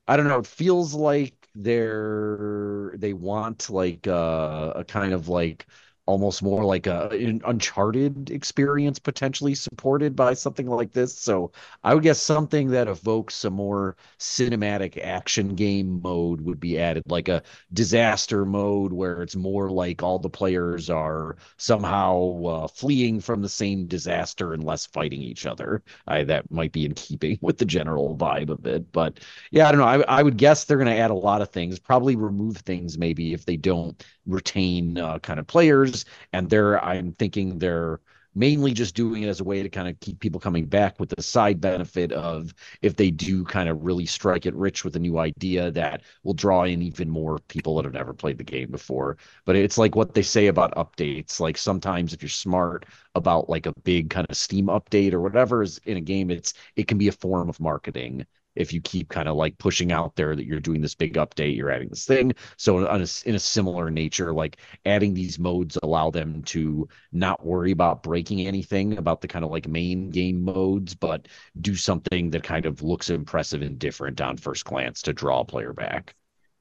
[0.09, 5.67] i don't know it feels like they're they want like uh, a kind of like
[6.13, 11.51] almost more like a an uncharted experience potentially supported by something like this so
[11.85, 17.03] i would guess something that evokes a more cinematic action game mode would be added
[17.07, 17.43] like a
[17.73, 23.49] disaster mode where it's more like all the players are somehow uh, fleeing from the
[23.49, 27.65] same disaster and less fighting each other I, that might be in keeping with the
[27.65, 29.19] general vibe of it but
[29.51, 31.49] yeah i don't know i, I would guess they're going to add a lot of
[31.49, 36.02] things probably remove things maybe if they don't retain uh, kind of players.
[36.33, 38.01] And they're, I'm thinking they're
[38.35, 41.11] mainly just doing it as a way to kind of keep people coming back with
[41.11, 44.99] the side benefit of if they do kind of really strike it rich with a
[44.99, 48.71] new idea that will draw in even more people that have never played the game
[48.71, 49.19] before.
[49.45, 51.41] But it's like what they say about updates.
[51.41, 55.63] Like sometimes if you're smart about like a big kind of Steam update or whatever
[55.63, 59.09] is in a game, it's it can be a form of marketing if you keep
[59.09, 62.07] kind of like pushing out there that you're doing this big update, you're adding this
[62.07, 62.33] thing.
[62.57, 67.45] So in a, in a similar nature, like adding these modes allow them to not
[67.45, 71.29] worry about breaking anything about the kind of like main game modes, but
[71.61, 75.45] do something that kind of looks impressive and different on first glance to draw a
[75.45, 76.15] player back.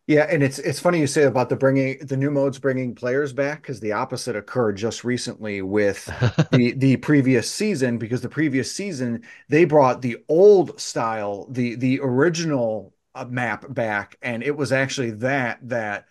[0.08, 3.34] Yeah, and it's it's funny you say about the bringing the new modes bringing players
[3.34, 6.06] back because the opposite occurred just recently with
[6.52, 12.00] the the previous season because the previous season they brought the old style the the
[12.02, 16.06] original uh, map back and it was actually that that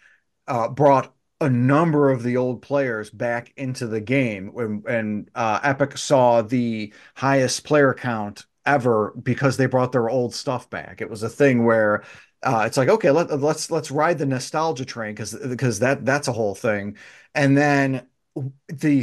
[0.48, 5.60] uh, brought a number of the old players back into the game when and uh,
[5.62, 11.00] Epic saw the highest player count ever because they brought their old stuff back.
[11.00, 12.04] It was a thing where
[12.42, 16.28] uh, it's like okay let, let's let's ride the nostalgia train because because that that's
[16.28, 16.96] a whole thing.
[17.34, 18.06] And then
[18.68, 19.02] the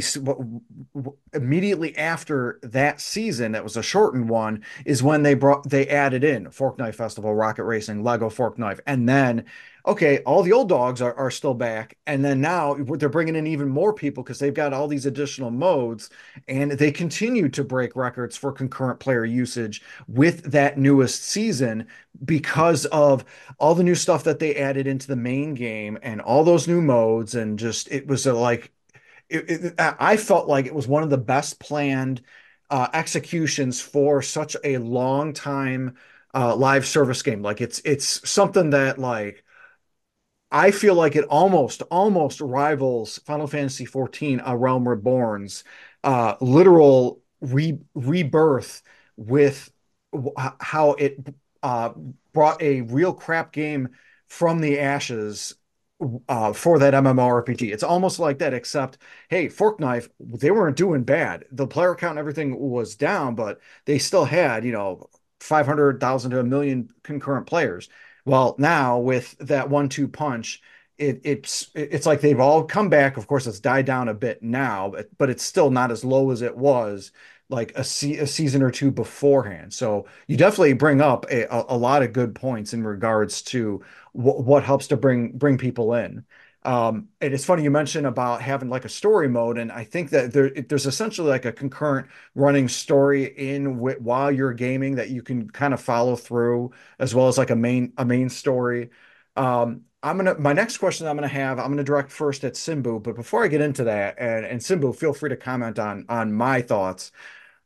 [1.34, 6.24] immediately after that season that was a shortened one is when they brought they added
[6.24, 9.44] in Forknife Festival, Rocket Racing, Lego Forknife, and then
[9.86, 11.96] okay, all the old dogs are, are still back.
[12.06, 15.50] And then now they're bringing in even more people because they've got all these additional
[15.50, 16.10] modes
[16.46, 21.86] and they continue to break records for concurrent player usage with that newest season
[22.24, 23.24] because of
[23.58, 26.82] all the new stuff that they added into the main game and all those new
[26.82, 27.34] modes.
[27.34, 28.72] And just it was a, like,
[29.28, 32.22] it, it, I felt like it was one of the best planned
[32.70, 35.96] uh, executions for such a long time
[36.34, 37.42] uh, live service game.
[37.42, 39.44] Like it's it's something that like
[40.50, 45.64] I feel like it almost almost rivals Final Fantasy XIV: A Realm Reborn's
[46.04, 48.82] uh, literal re- rebirth
[49.16, 49.70] with
[50.60, 51.18] how it
[51.62, 51.90] uh,
[52.32, 53.90] brought a real crap game
[54.28, 55.54] from the ashes
[56.28, 57.72] uh, for that MMORPG.
[57.72, 61.44] It's almost like that, except hey, Forknife, they weren't doing bad.
[61.50, 65.08] The player count and everything was down, but they still had, you know,
[65.40, 67.88] 500,000 to a million concurrent players.
[68.24, 70.60] Well, now with that one-two punch,
[70.98, 73.16] it, it's it's like they've all come back.
[73.16, 76.30] Of course, it's died down a bit now, but, but it's still not as low
[76.30, 77.12] as it was
[77.50, 79.72] like a, se- a season or two beforehand.
[79.72, 83.82] So you definitely bring up a, a, lot of good points in regards to
[84.14, 86.24] w- what helps to bring bring people in.
[86.64, 90.10] Um, and it's funny you mentioned about having like a story mode, and I think
[90.10, 95.08] that there, there's essentially like a concurrent running story in w- while you're gaming that
[95.10, 98.90] you can kind of follow through, as well as like a main a main story.
[99.36, 103.02] Um, I'm gonna my next question I'm gonna have I'm gonna direct first at Simbu,
[103.02, 106.32] but before I get into that, and and Simbu, feel free to comment on on
[106.32, 107.12] my thoughts.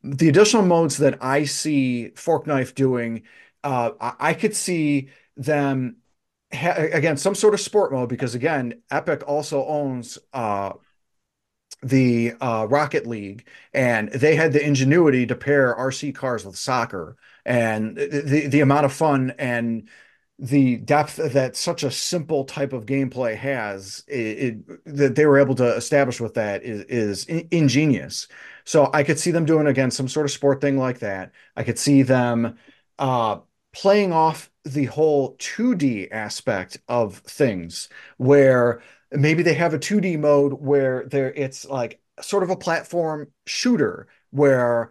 [0.05, 3.22] The additional modes that I see Forknife doing,
[3.62, 5.96] uh, I, could see them
[6.53, 10.72] again some sort of sport mode because again epic also owns uh
[11.82, 17.16] the uh rocket league and they had the ingenuity to pair rc cars with soccer
[17.46, 19.88] and the the amount of fun and
[20.38, 25.38] the depth that such a simple type of gameplay has it, it, that they were
[25.38, 28.28] able to establish with that is is ingenious
[28.64, 31.32] so i could see them doing again some sort of sport thing like that.
[31.56, 32.58] I could see them
[32.98, 33.38] uh
[33.72, 37.88] playing off the whole 2D aspect of things
[38.18, 43.28] where maybe they have a 2D mode where there it's like sort of a platform
[43.46, 44.90] shooter where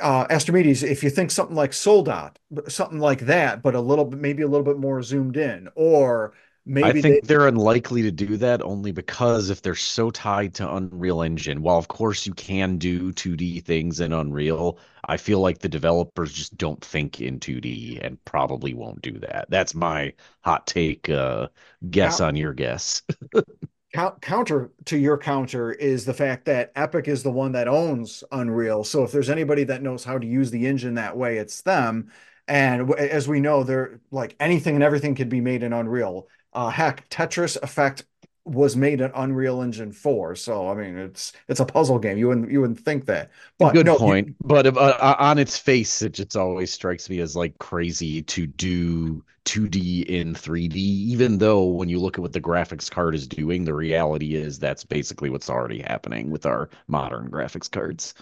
[0.00, 4.42] uh, Astrimedes, if you think something like Soldat, something like that, but a little maybe
[4.42, 6.32] a little bit more zoomed in, or
[6.68, 7.34] Maybe I think they...
[7.36, 11.78] are unlikely to do that only because if they're so tied to Unreal Engine, while
[11.78, 16.56] of course you can do 2D things in Unreal, I feel like the developers just
[16.58, 19.46] don't think in 2D and probably won't do that.
[19.48, 21.48] That's my hot take uh,
[21.88, 23.02] guess on your guess.
[24.20, 28.82] counter to your counter is the fact that Epic is the one that owns Unreal.
[28.82, 32.10] So if there's anybody that knows how to use the engine that way, it's them.
[32.48, 36.28] And as we know, they're like anything and everything can be made in Unreal.
[36.56, 38.04] Uh, heck, Tetris Effect
[38.46, 40.34] was made in Unreal Engine 4.
[40.36, 42.16] So I mean, it's it's a puzzle game.
[42.16, 43.30] You wouldn't you wouldn't think that.
[43.58, 44.28] But good no, point.
[44.28, 48.22] You, but uh, uh, on its face, it just always strikes me as like crazy
[48.22, 50.76] to do 2D in 3D.
[50.76, 54.58] Even though when you look at what the graphics card is doing, the reality is
[54.58, 58.14] that's basically what's already happening with our modern graphics cards.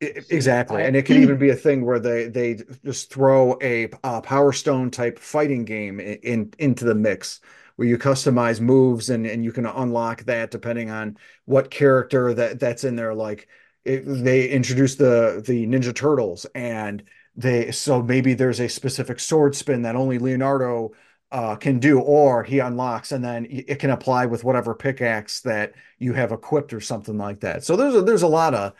[0.00, 4.20] Exactly, and it can even be a thing where they they just throw a, a
[4.20, 7.40] Power Stone type fighting game in, in into the mix
[7.82, 12.60] where you customize moves and and you can unlock that depending on what character that
[12.60, 13.12] that's in there.
[13.12, 13.48] Like
[13.84, 17.02] it, they introduced the the ninja turtles and
[17.34, 20.92] they so maybe there's a specific sword spin that only leonardo
[21.32, 25.72] uh, can do or he unlocks and then it can apply with whatever pickaxe that
[25.98, 27.64] you have equipped or something like that.
[27.64, 28.74] So there's a, there's a lot of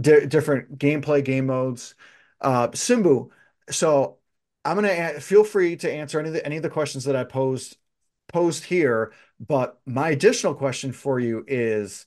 [0.00, 1.94] di- different gameplay game modes.
[2.40, 3.30] Uh simbu
[3.70, 4.18] so
[4.64, 7.22] I'm gonna feel free to answer any of the any of the questions that I
[7.22, 7.76] posed
[8.28, 12.06] posed here, but my additional question for you is,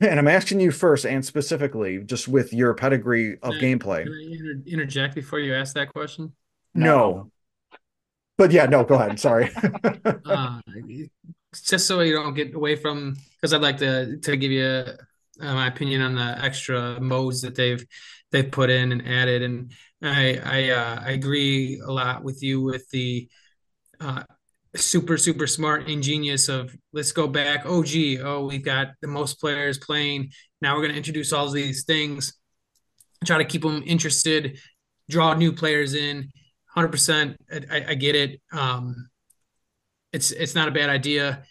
[0.00, 4.04] and I'm asking you first and specifically, just with your pedigree of Can I- gameplay.
[4.04, 6.32] Can I interject before you ask that question?
[6.74, 7.30] No.
[8.38, 9.18] But yeah, no, go ahead.
[9.18, 9.50] Sorry.
[10.26, 10.60] uh,
[11.64, 14.84] just so you don't get away from because I'd like to to give you
[15.40, 17.84] uh, my opinion on the extra modes that they've
[18.30, 19.72] they've put in and added, and
[20.02, 23.28] I I uh, I agree a lot with you with the
[24.00, 24.24] uh,
[24.76, 27.62] super super smart ingenious of let's go back.
[27.64, 30.30] Oh gee, oh we've got the most players playing.
[30.60, 32.34] Now we're going to introduce all these things,
[33.24, 34.58] try to keep them interested,
[35.08, 36.30] draw new players in.
[36.68, 37.36] Hundred percent,
[37.70, 38.40] I, I get it.
[38.52, 39.08] Um,
[40.12, 41.42] it's it's not a bad idea.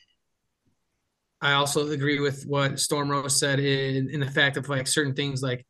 [1.42, 5.14] I also agree with what Storm Rose said in, in the fact of like certain
[5.14, 5.66] things like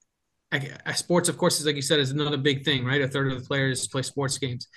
[0.51, 3.01] I, sports, of course, is like you said, is another big thing, right?
[3.01, 4.67] A third of the players play sports games.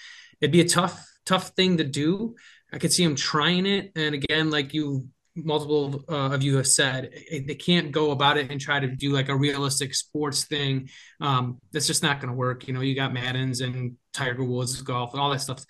[0.41, 2.35] It'd be a tough, tough thing to do.
[2.73, 6.67] I could see them trying it, and again, like you, multiple uh, of you have
[6.67, 10.89] said, they can't go about it and try to do like a realistic sports thing.
[11.21, 12.69] Um, that's just not going to work.
[12.69, 15.65] You know, you got Madden's and Tiger Woods golf and all that stuff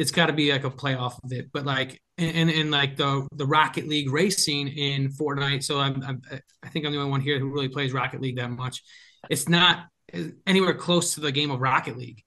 [0.00, 1.50] it's got to be like a playoff of it.
[1.52, 5.62] But like and and like the the Rocket League racing in Fortnite.
[5.62, 6.22] So I'm, I'm
[6.62, 8.82] I think I'm the only one here who really plays Rocket League that much.
[9.28, 9.88] It's not
[10.46, 12.22] anywhere close to the game of Rocket League.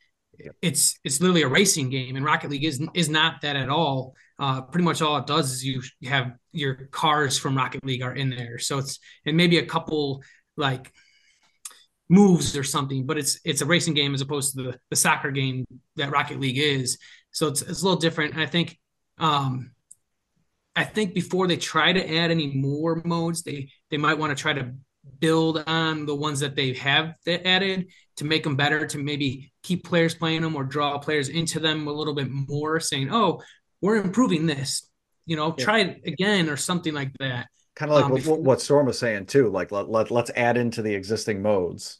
[0.61, 4.15] It's it's literally a racing game, and Rocket League is is not that at all.
[4.39, 8.13] Uh, pretty much all it does is you have your cars from Rocket League are
[8.13, 8.59] in there.
[8.59, 10.23] So it's and maybe a couple
[10.57, 10.91] like
[12.09, 15.31] moves or something, but it's it's a racing game as opposed to the, the soccer
[15.31, 15.65] game
[15.95, 16.97] that Rocket League is.
[17.31, 18.33] So it's it's a little different.
[18.33, 18.79] And I think
[19.17, 19.71] um
[20.75, 24.41] I think before they try to add any more modes, they they might want to
[24.41, 24.73] try to
[25.19, 27.87] build on the ones that they have that added
[28.17, 31.87] to make them better, to maybe keep players playing them or draw players into them
[31.87, 33.41] a little bit more, saying, "Oh,
[33.81, 34.89] we're improving this."
[35.25, 35.63] You know, yeah.
[35.63, 37.47] try it again or something like that.
[37.75, 39.49] Kind of like um, what, before, what Storm was saying too.
[39.49, 41.99] Like let, let let's add into the existing modes.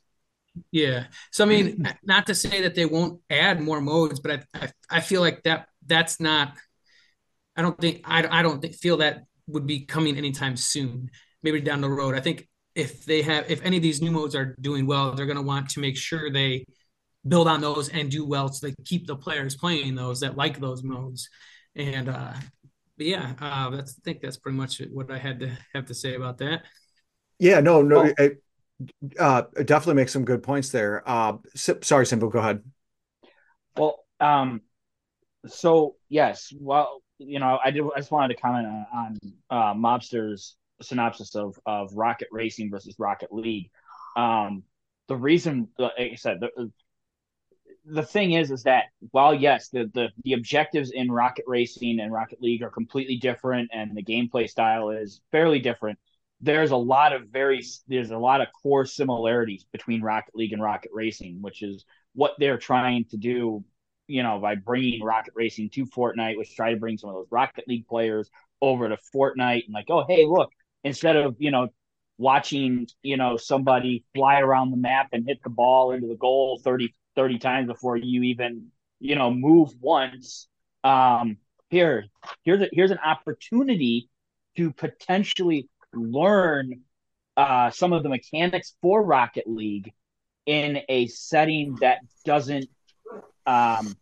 [0.71, 1.05] Yeah.
[1.31, 4.71] So I mean, not to say that they won't add more modes, but I I,
[4.89, 6.55] I feel like that that's not.
[7.55, 11.09] I don't think I I don't think, feel that would be coming anytime soon.
[11.41, 12.15] Maybe down the road.
[12.15, 15.25] I think if they have if any of these new modes are doing well, they're
[15.25, 16.65] going to want to make sure they
[17.27, 20.59] build on those and do well so they keep the players playing those that like
[20.59, 21.29] those modes.
[21.75, 22.33] And uh
[22.97, 25.93] but yeah, uh that's I think that's pretty much what I had to have to
[25.93, 26.63] say about that.
[27.39, 28.13] Yeah, no, no, oh.
[28.17, 28.43] it,
[29.19, 31.03] uh, definitely make some good points there.
[31.05, 32.61] Uh, sorry, Simbu, go ahead.
[33.77, 34.61] Well, um,
[35.47, 37.83] so yes, well, you know, I did.
[37.95, 39.17] I just wanted to comment on, on
[39.49, 43.69] uh, Mobster's synopsis of of Rocket Racing versus Rocket League.
[44.15, 44.63] Um,
[45.07, 46.71] the reason, like I said, the,
[47.85, 52.11] the thing is, is that while yes, the, the the objectives in Rocket Racing and
[52.11, 55.99] Rocket League are completely different, and the gameplay style is fairly different
[56.43, 60.61] there's a lot of very there's a lot of core similarities between Rocket League and
[60.61, 63.63] Rocket Racing, which is what they're trying to do.
[64.07, 67.31] You know, by bringing Rocket Racing to Fortnite, which try to bring some of those
[67.31, 68.29] Rocket League players
[68.61, 70.51] over to Fortnite and like, oh hey, look,
[70.83, 71.69] instead of you know
[72.17, 76.59] watching you know somebody fly around the map and hit the ball into the goal
[76.63, 78.67] 30 30 times before you even
[78.99, 80.47] you know move once
[80.83, 81.37] um
[81.69, 82.05] here
[82.43, 84.09] here's a, here's an opportunity
[84.55, 86.81] to potentially learn
[87.35, 89.91] uh, some of the mechanics for Rocket League
[90.45, 92.69] in a setting that doesn't
[93.45, 93.95] um,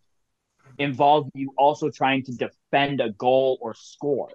[0.78, 4.28] involve you also trying to defend a goal or score.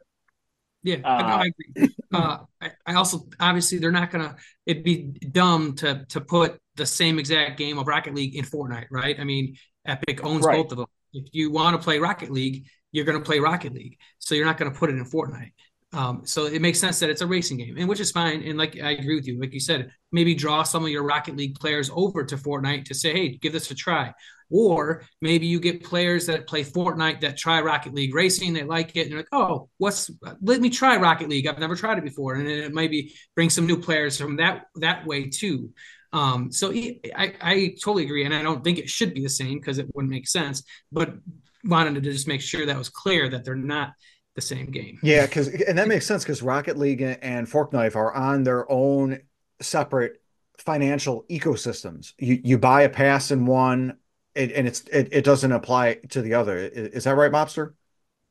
[0.88, 1.96] Yeah, uh, I, I agree.
[2.14, 4.38] Uh, I, I, also obviously they're not gonna.
[4.66, 8.86] It'd be dumb to to put the same exact game of Rocket League in Fortnite,
[8.90, 9.20] right?
[9.20, 10.56] I mean, Epic owns right.
[10.56, 10.88] both of them.
[11.12, 14.46] If you want to play Rocket League, you're going to play Rocket League, so you're
[14.46, 15.52] not going to put it in Fortnite.
[15.94, 18.44] Um, so it makes sense that it's a racing game, and which is fine.
[18.44, 21.38] And like I agree with you, like you said, maybe draw some of your Rocket
[21.38, 24.14] League players over to Fortnite to say, hey, give this a try.
[24.50, 28.96] Or maybe you get players that play Fortnite that try Rocket League racing, they like
[28.96, 30.10] it, and they're like, oh, what's
[30.42, 31.48] let me try Rocket League.
[31.48, 35.06] I've never tried it before, and it maybe bring some new players from that that
[35.06, 35.72] way too.
[36.14, 39.60] Um, so I, I totally agree, and I don't think it should be the same
[39.60, 40.64] because it wouldn't make sense.
[40.92, 41.16] But
[41.64, 43.94] wanted to just make sure that was clear that they're not
[44.38, 45.00] the same game.
[45.04, 49.20] Yeah, because and that makes sense because Rocket League and Forknife are on their own
[49.60, 50.22] separate
[50.60, 52.14] financial ecosystems.
[52.18, 53.98] You you buy a pass in one,
[54.36, 56.58] it, and it's it, it doesn't apply to the other.
[56.58, 57.74] Is, is that right, Mobster?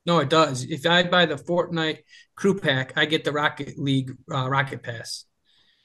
[0.07, 0.63] No, it does.
[0.63, 1.99] If I buy the Fortnite
[2.37, 5.25] crew pack, I get the Rocket League uh, Rocket Pass.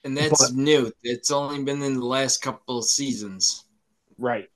[0.04, 0.92] And that's but, new.
[1.04, 3.66] It's only been in the last couple of seasons.
[4.20, 4.50] Right.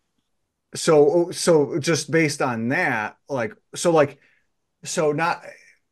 [0.76, 4.20] so so just based on that, like so like
[4.86, 5.44] so not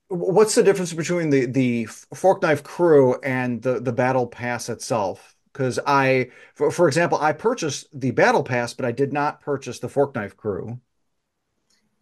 [0.09, 5.35] what's the difference between the the fork knife crew and the the battle pass itself?
[5.51, 9.79] Because I, for, for example, I purchased the battle pass, but I did not purchase
[9.79, 10.79] the fork knife crew.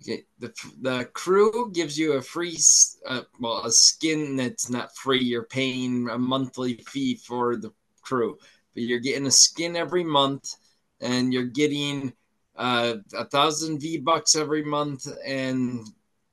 [0.02, 2.58] Okay, the the crew gives you a free,
[3.06, 5.24] uh, well, a skin that's not free.
[5.24, 7.72] You're paying a monthly fee for the
[8.02, 8.38] crew,
[8.74, 10.56] but you're getting a skin every month,
[11.02, 12.14] and you're getting
[12.56, 15.86] uh, a thousand V bucks every month, and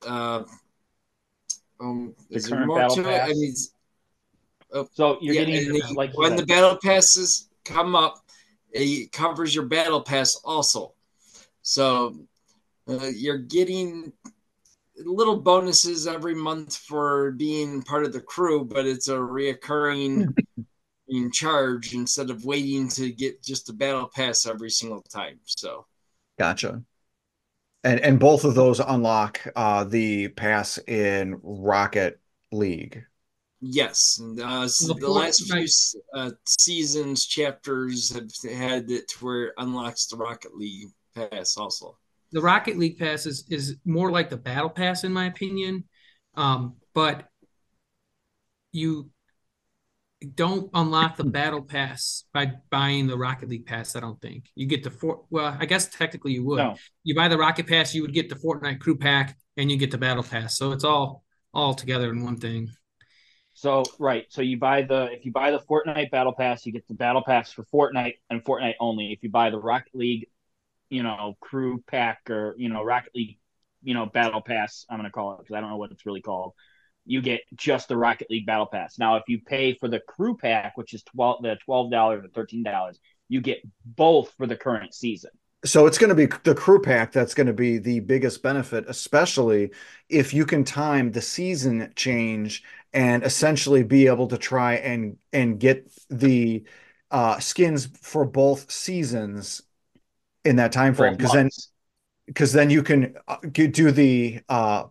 [0.06, 0.44] uh,
[1.80, 3.20] um, The is there more battle to it?
[3.22, 3.54] I mean,
[4.72, 8.24] oh, So you're yeah, getting the- like when the battle passes come up,
[8.72, 10.94] it covers your battle pass also.
[11.62, 12.18] So
[12.88, 14.12] uh, you're getting
[14.96, 20.34] little bonuses every month for being part of the crew, but it's a reoccurring
[21.08, 25.38] in charge instead of waiting to get just a battle pass every single time.
[25.44, 25.86] So
[26.38, 26.82] Gotcha.
[27.84, 32.20] And and both of those unlock uh the pass in Rocket
[32.52, 33.04] League.
[33.60, 35.66] yes, uh, s- The the last few
[36.14, 41.96] uh, seasons chapters have had it to where it unlocks the Rocket League pass also.
[42.32, 45.84] the Rocket League pass is, is more like the battle pass in my opinion.
[46.34, 47.28] Um, but
[48.72, 49.10] you
[50.34, 54.46] don't unlock the battle pass by buying the Rocket League pass, I don't think.
[54.54, 56.58] You get the four well, I guess technically you would.
[56.58, 56.76] no.
[57.04, 59.90] You buy the Rocket Pass, you would get the Fortnite crew pack and you get
[59.90, 60.56] the battle pass.
[60.56, 62.68] So it's all all together in one thing.
[63.54, 66.86] So right, so you buy the if you buy the Fortnite Battle Pass, you get
[66.86, 69.12] the Battle Pass for Fortnite and Fortnite only.
[69.12, 70.28] If you buy the Rocket League,
[70.90, 73.38] you know, crew pack or you know Rocket League,
[73.82, 76.22] you know, Battle Pass, I'm gonna call it because I don't know what it's really
[76.22, 76.52] called.
[77.08, 78.98] You get just the Rocket League Battle Pass.
[78.98, 82.28] Now, if you pay for the crew pack, which is twelve the twelve dollars or
[82.28, 82.98] thirteen dollars,
[83.28, 85.30] you get both for the current season.
[85.64, 88.84] So it's going to be the crew pack that's going to be the biggest benefit,
[88.86, 89.72] especially
[90.08, 95.58] if you can time the season change and essentially be able to try and and
[95.58, 96.64] get the
[97.10, 99.62] uh skins for both seasons
[100.44, 101.50] in that time frame because then
[102.26, 104.84] because then you can uh, do the uh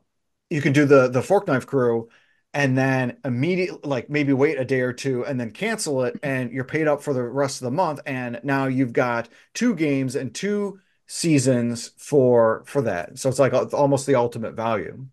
[0.49, 2.09] you can do the the fork knife crew
[2.53, 6.51] and then immediately like maybe wait a day or two and then cancel it and
[6.51, 10.15] you're paid up for the rest of the month and now you've got two games
[10.15, 15.05] and two seasons for for that so it's like almost the ultimate value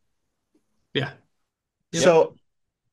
[0.95, 1.11] Yeah.
[1.93, 2.03] Yep.
[2.03, 2.35] so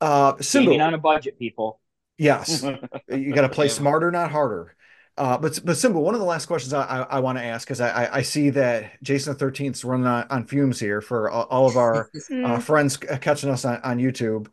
[0.02, 1.80] uh Gaming Simbu, on a budget, people.
[2.18, 2.64] yes
[3.12, 4.76] you got to play smarter, not harder.
[5.22, 7.67] Uh, but but Simbu, one of the last questions I I, I want to ask
[7.67, 11.30] because I, I I see that Jason the 13th's running on, on fumes here for
[11.30, 12.09] all, all of our
[12.43, 14.47] uh, friends catching us on, on YouTube.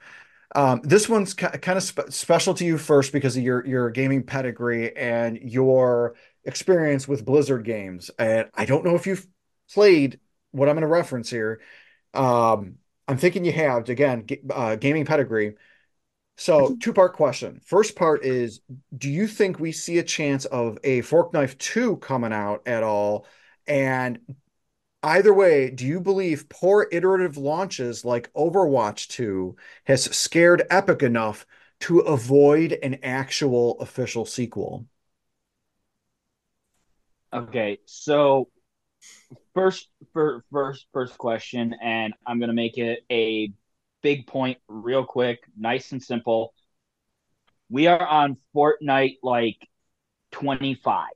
[0.54, 3.88] Um, this one's ki kind of spe special to you first because of your your
[3.88, 8.10] gaming pedigree and your experience with Blizzard games.
[8.18, 9.26] And I don't know if you've
[9.72, 11.62] played what I'm going to reference here.
[12.12, 13.88] Um, I'm thinking you have.
[13.88, 15.54] Again, g- uh, gaming pedigree.
[16.41, 17.61] So, two-part question.
[17.64, 18.61] First part is,
[18.97, 22.84] do you think we see a chance of a Fork Knife 2 coming out at
[22.84, 23.26] all?
[23.66, 24.20] And
[25.03, 31.45] either way, do you believe poor iterative launches like Overwatch 2 has scared Epic enough
[31.80, 34.86] to avoid an actual official sequel?
[37.32, 38.49] Okay, so
[39.55, 43.53] first, for first, first question, and I'm gonna make it a
[44.03, 46.53] big point, real quick, nice and simple.
[47.70, 49.57] We are on Fortnite like
[50.32, 51.09] 25.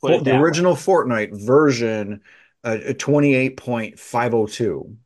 [0.00, 0.40] Put the that way.
[0.40, 2.22] original Fortnite version,
[2.64, 4.96] uh, 28.502.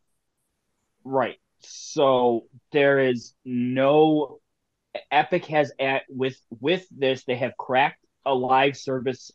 [1.04, 1.36] Right.
[1.60, 4.40] So there is no
[5.10, 9.30] Epic has at with with this they have cracked a live service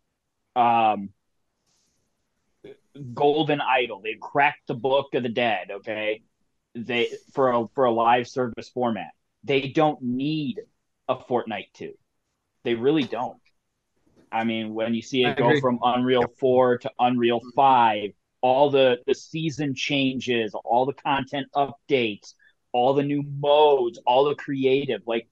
[0.56, 1.10] um
[3.14, 4.02] golden idol.
[4.04, 6.24] They've cracked the book of the dead, okay?
[6.76, 9.12] They for a for a live service format.
[9.44, 10.62] They don't need
[11.08, 11.94] a Fortnite 2.
[12.64, 13.38] They really don't.
[14.32, 15.62] I mean, when you see I it go agree.
[15.62, 18.12] from Unreal 4 to Unreal 5,
[18.42, 22.34] all the the season changes, all the content updates,
[22.72, 25.28] all the new modes, all the creative, like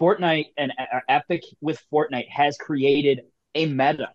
[0.00, 3.22] Fortnite and uh, Epic with Fortnite has created
[3.54, 4.10] a meta,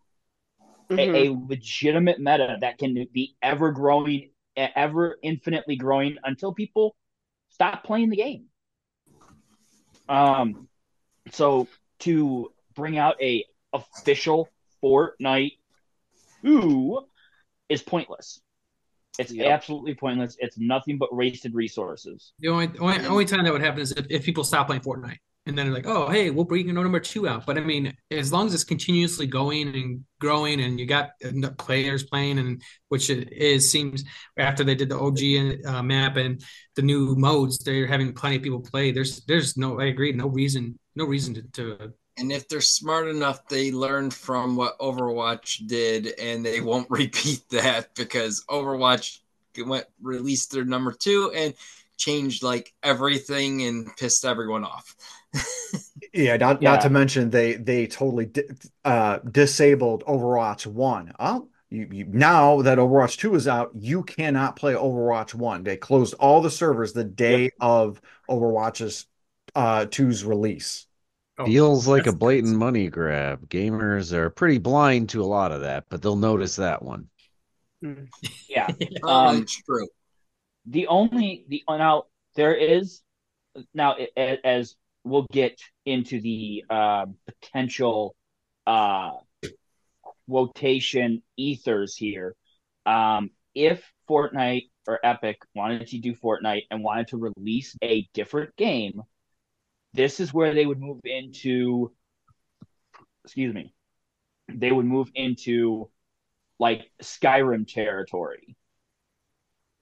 [0.89, 0.97] Mhm.
[1.16, 6.95] a, a legitimate meta that can be ever growing, ever infinitely growing until people
[7.49, 8.45] stop playing the game.
[10.07, 10.68] Um,
[11.31, 11.68] so
[11.99, 14.49] to bring out a official
[14.84, 15.57] Fortnite
[17.69, 18.41] is pointless.
[19.18, 19.45] It's Yep.
[19.48, 20.38] absolutely pointless.
[20.40, 22.34] It's nothing but wasted resources.
[22.40, 25.18] The only only, only time that would happen is if, if people stop playing Fortnite.
[25.49, 27.45] And then like, oh, hey, we'll bring number two out.
[27.45, 31.09] But I mean, as long as it's continuously going and growing, and you got
[31.57, 34.05] players playing, and which it is seems
[34.38, 36.41] after they did the OG uh, map and
[36.76, 38.91] the new modes, they're having plenty of people play.
[38.91, 41.41] There's there's no, I agree, no reason, no reason to.
[41.41, 46.88] to and if they're smart enough, they learned from what Overwatch did, and they won't
[46.91, 49.19] repeat that because Overwatch
[49.65, 51.53] went released their number two and
[51.97, 54.95] changed like everything and pissed everyone off.
[56.14, 56.72] Yeah, not yeah.
[56.72, 58.43] not to mention they they totally di-
[58.85, 61.14] uh, disabled Overwatch One.
[61.19, 65.64] Oh, you, you, now that Overwatch Two is out, you cannot play Overwatch One.
[65.64, 67.53] They closed all the servers the day yep.
[67.60, 69.06] of Overwatch's
[69.56, 70.88] uh, 2's release.
[71.38, 73.47] Oh, Feels like a blatant money grab.
[73.47, 77.07] Gamers are pretty blind to a lot of that, but they'll notice that one.
[77.81, 78.06] Hmm.
[78.49, 78.68] Yeah,
[79.03, 79.88] um, it's true.
[80.65, 83.01] The only the now there is
[83.73, 83.95] now
[84.43, 84.76] as
[85.10, 88.15] we'll get into the uh, potential
[88.68, 89.11] uh,
[90.27, 92.36] quotation ethers here.
[92.86, 98.56] Um, if Fortnite or Epic wanted to do Fortnite and wanted to release a different
[98.56, 99.02] game,
[99.94, 101.91] this is where they would move into.
[103.26, 103.73] Excuse me.
[104.48, 105.90] They would move into
[106.60, 108.56] like Skyrim territory.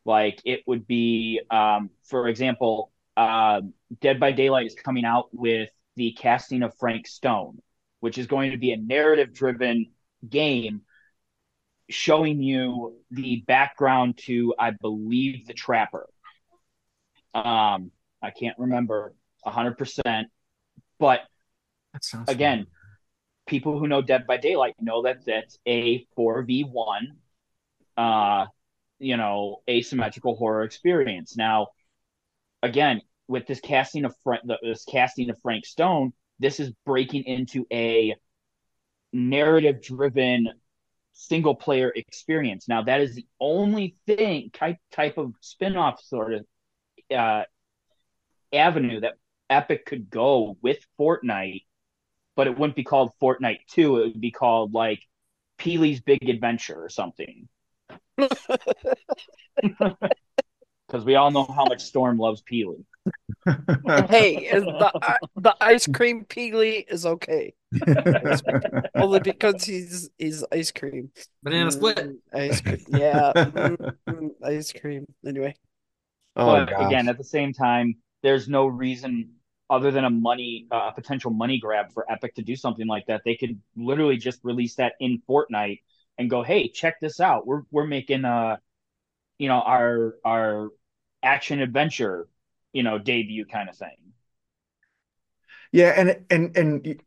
[0.06, 3.62] Like it would be, um, for example, uh,
[4.00, 7.60] Dead by Daylight is coming out with the casting of Frank Stone,
[8.00, 9.88] which is going to be a narrative driven
[10.30, 10.82] game
[11.90, 16.08] showing you the background to, I believe, the Trapper.
[17.34, 17.92] Um,
[18.22, 19.16] I can't remember
[19.46, 20.26] 100%,
[21.00, 21.22] but
[22.28, 22.68] again,
[23.48, 27.02] people who know Dead by Daylight know that that's a 4v1,
[27.96, 28.46] uh,
[29.00, 31.36] you know, asymmetrical horror experience.
[31.36, 31.70] Now,
[32.64, 37.66] again, with this casting of Frank, this casting of Frank Stone, this is breaking into
[37.72, 38.16] a
[39.12, 40.48] narrative driven
[41.14, 42.68] single player experience.
[42.68, 46.46] Now that is the only thing type type of spin-off sort of
[47.14, 47.44] uh,
[48.54, 49.16] avenue that
[49.50, 51.64] Epic could go with Fortnite,
[52.36, 53.98] but it wouldn't be called Fortnite 2.
[53.98, 55.00] It would be called like
[55.58, 57.48] Peely's Big Adventure or something.
[60.88, 62.84] Because we all know how much Storm loves Peely.
[64.10, 67.54] hey, the uh, the ice cream Peely is okay.
[68.96, 71.12] Only because he's he's ice cream.
[71.44, 71.98] Banana split.
[71.98, 72.80] Mm, ice cream.
[72.90, 73.32] Yeah.
[73.36, 75.06] Mm, ice cream.
[75.26, 75.56] Anyway.
[76.36, 76.88] Oh, but gosh.
[76.88, 79.32] again, at the same time, there's no reason
[79.70, 83.06] other than a money uh, a potential money grab for Epic to do something like
[83.08, 83.22] that.
[83.26, 85.82] They could literally just release that in Fortnite
[86.18, 87.46] and go, "Hey, check this out.
[87.46, 88.58] We're we're making uh
[89.38, 90.70] you know our our
[91.24, 92.28] action adventure
[92.74, 93.98] you know debut kind of thing.
[95.72, 97.02] Yeah, and and and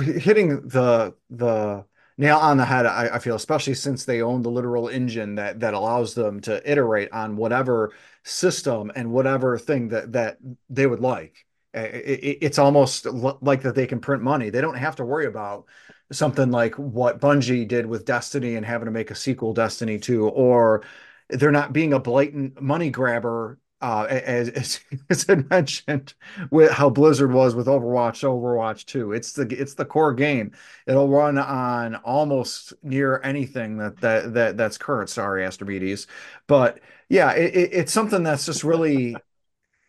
[0.00, 1.84] hitting the the
[2.18, 2.86] nail on the head.
[2.86, 6.70] I, I, feel, especially since they own the literal engine that that allows them to
[6.70, 7.92] iterate on whatever
[8.22, 10.38] system and whatever thing that that
[10.68, 11.46] they would like.
[11.74, 14.50] It, it's almost like that they can print money.
[14.50, 15.64] They don't have to worry about
[16.12, 20.28] something like what Bungie did with Destiny and having to make a sequel Destiny 2
[20.28, 20.82] or
[21.32, 24.80] they're not being a blatant money grabber uh, as, as,
[25.10, 26.14] as I mentioned
[26.50, 29.12] with how Blizzard was with Overwatch, Overwatch 2.
[29.12, 30.52] It's the it's the core game.
[30.86, 35.10] It'll run on almost near anything that that, that that's current.
[35.10, 36.06] Sorry, Astrimedes,
[36.46, 39.16] but yeah, it, it, it's something that's just really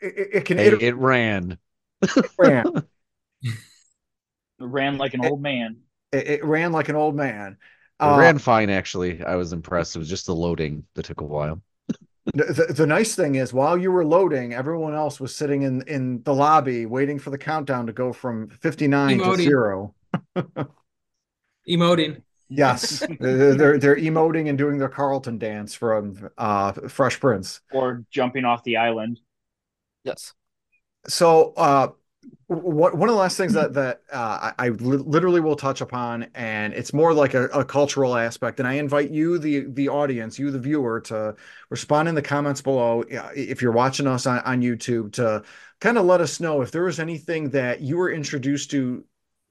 [0.02, 0.58] it, it can.
[0.58, 1.58] Hey, it, it ran.
[2.02, 2.66] It ran.
[4.60, 5.78] ran like an old man.
[6.12, 7.58] It, ran like an old man.
[8.00, 9.24] It uh, ran fine, actually.
[9.24, 9.96] I was impressed.
[9.96, 11.62] It was just the loading that took a while.
[12.26, 16.24] The, the, nice thing is while you were loading everyone else was sitting in in
[16.24, 19.36] the lobby waiting for the countdown to go from 59 emoting.
[19.36, 19.96] to 0
[21.70, 28.06] emoting yes they're they're emoting and doing their carlton dance from uh fresh prince or
[28.10, 29.20] jumping off the island
[30.06, 30.34] yes
[31.08, 31.90] so uh
[32.48, 36.28] what, one of the last things that that uh, I, I literally will touch upon,
[36.36, 38.60] and it's more like a, a, cultural aspect.
[38.60, 41.36] And I invite you, the the audience, you the viewer, to
[41.70, 43.04] respond in the comments below
[43.36, 45.44] if you're watching us on, on YouTube to
[45.80, 49.04] kind of let us know if there was anything that you were introduced to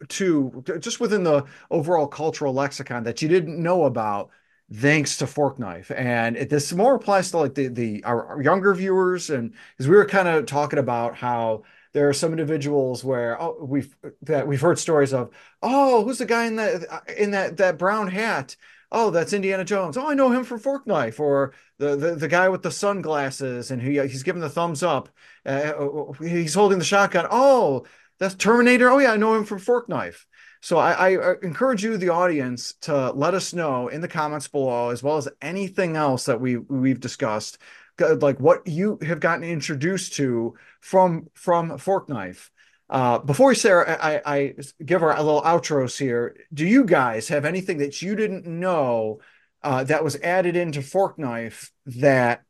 [0.08, 4.30] to just within the overall cultural lexicon that you didn't know about
[4.74, 8.42] thanks to fork knife and it, this more applies to like the the our, our
[8.42, 11.62] younger viewers and because we were kind of talking about how
[11.92, 15.30] there are some individuals where oh we've that we've heard stories of
[15.62, 18.56] oh who's the guy in that in that that brown hat
[18.90, 22.28] oh that's Indiana Jones oh I know him from Fork Knife or the the, the
[22.28, 25.08] guy with the sunglasses and he he's giving the thumbs up
[25.44, 25.72] uh,
[26.20, 27.84] he's holding the shotgun oh
[28.22, 28.88] that's Terminator.
[28.88, 30.28] Oh yeah, I know him from Fork Knife.
[30.60, 34.90] So I, I, encourage you, the audience, to let us know in the comments below,
[34.90, 37.58] as well as anything else that we we've discussed,
[37.98, 42.50] like what you have gotten introduced to from from Fork Knife.
[42.90, 44.54] Uh, before we say, I, I
[44.84, 46.36] give our little outros here.
[46.52, 49.20] Do you guys have anything that you didn't know
[49.62, 52.42] uh, that was added into Fork Knife that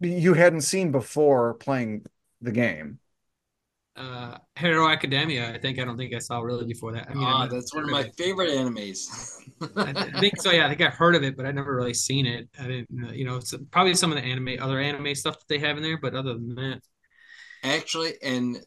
[0.00, 2.04] you hadn't seen before playing
[2.40, 2.98] the game?
[3.96, 5.52] uh Hero Academia.
[5.52, 7.08] I think I don't think I saw really before that.
[7.10, 9.06] I mean, oh, that's one of my favorite animes.
[9.76, 10.50] I, think so.
[10.50, 12.48] Yeah, I think I heard of it, but I never really seen it.
[12.58, 15.58] I didn't, you know, it's probably some of the anime, other anime stuff that they
[15.58, 16.80] have in there, but other than that,
[17.62, 18.62] actually, and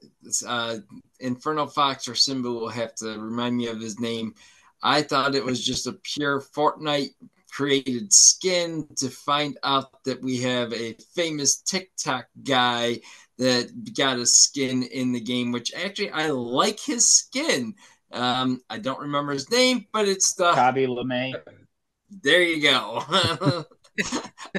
[0.48, 0.78] uh,
[1.20, 4.34] Inferno Fox or Simbu will have to remind me of his name.
[4.82, 7.16] I thought it was just a pure Fortnite
[7.52, 13.00] created skin to find out that we have a famous TikTok guy
[13.38, 17.76] that got a skin in the game, which actually I like his skin.
[18.14, 21.36] Um, I don't remember his name, but it's the Khaby Lame.
[22.22, 23.04] There you go.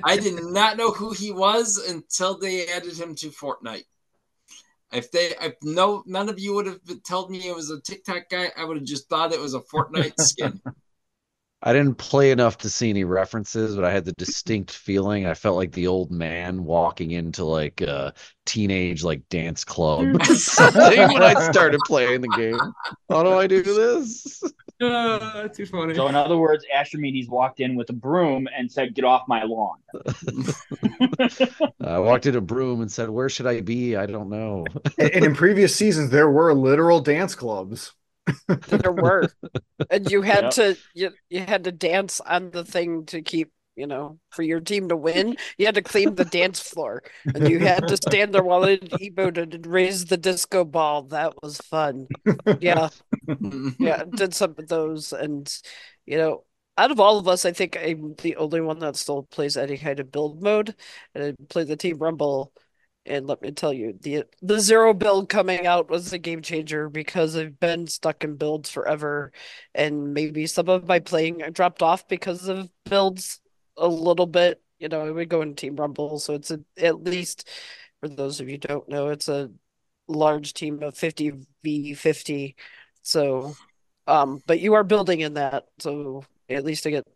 [0.04, 3.84] I did not know who he was until they added him to Fortnite.
[4.92, 8.28] If they, if no, none of you would have told me it was a TikTok
[8.28, 10.60] guy, I would have just thought it was a Fortnite skin.
[11.66, 15.32] I didn't play enough to see any references, but I had the distinct feeling I
[15.32, 18.12] felt like the old man walking into like a
[18.44, 22.74] teenage like dance club when I started playing the game.
[23.08, 24.42] How do I do this?
[24.82, 25.94] Uh, too funny.
[25.94, 29.44] So in other words, Astrimedes walked in with a broom and said, "Get off my
[29.44, 29.78] lawn."
[31.80, 33.94] I walked in a broom and said, "Where should I be?
[33.94, 34.66] I don't know."
[34.98, 37.92] and in previous seasons, there were literal dance clubs
[38.68, 39.28] there were,
[39.90, 40.52] and you had yep.
[40.52, 44.60] to you, you had to dance on the thing to keep you know for your
[44.60, 45.36] team to win.
[45.58, 48.88] You had to clean the dance floor, and you had to stand there while it
[48.90, 51.02] emoted and raise the disco ball.
[51.04, 52.06] That was fun.
[52.60, 52.88] Yeah,
[53.78, 55.52] yeah, did some of those, and
[56.06, 56.44] you know
[56.76, 59.78] out of all of us, I think I'm the only one that still plays any
[59.78, 60.74] kind of build mode.
[61.14, 62.52] And I play the Team Rumble
[63.06, 66.88] and let me tell you, the the zero build coming out was a game changer
[66.88, 69.32] because I've been stuck in builds forever,
[69.74, 73.40] and maybe some of my playing dropped off because of builds
[73.76, 74.62] a little bit.
[74.78, 77.48] You know, I would go into Team Rumble, so it's a, at least
[78.00, 79.50] for those of you don't know, it's a
[80.08, 81.32] large team of fifty
[81.62, 82.56] v fifty.
[83.02, 83.54] So,
[84.06, 87.06] um, but you are building in that, so at least I get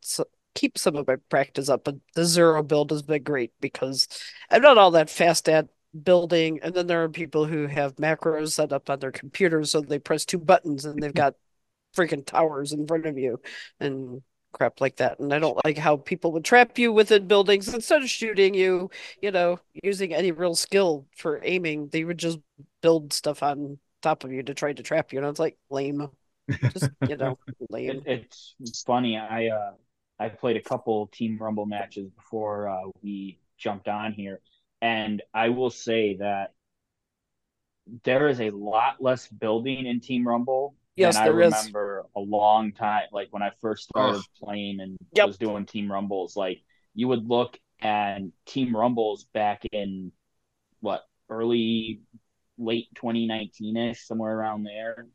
[0.54, 1.84] keep some of my practice up.
[1.84, 4.08] But the zero build has been great because
[4.50, 5.68] I'm not all that fast at
[6.04, 9.80] building and then there are people who have macros set up on their computers so
[9.80, 11.34] they press two buttons and they've got
[11.96, 13.40] freaking towers in front of you
[13.80, 14.22] and
[14.52, 15.18] crap like that.
[15.18, 17.72] And i don't like how people would trap you within buildings.
[17.72, 22.38] Instead of shooting you you know using any real skill for aiming they would just
[22.82, 25.18] build stuff on top of you to try to trap you.
[25.18, 26.08] And it's like lame.
[26.50, 27.38] Just you know
[27.70, 28.02] lame.
[28.06, 29.16] It, it's funny.
[29.18, 29.72] I uh
[30.20, 34.40] i played a couple team rumble matches before uh we jumped on here
[34.80, 36.52] and I will say that
[38.04, 42.10] there is a lot less building in Team Rumble yes, than I remember is.
[42.16, 43.04] a long time.
[43.12, 45.28] Like when I first started playing and yep.
[45.28, 46.62] was doing Team Rumbles, like
[46.94, 50.12] you would look at Team Rumbles back in
[50.80, 52.00] what early,
[52.58, 55.06] late 2019 ish, somewhere around there,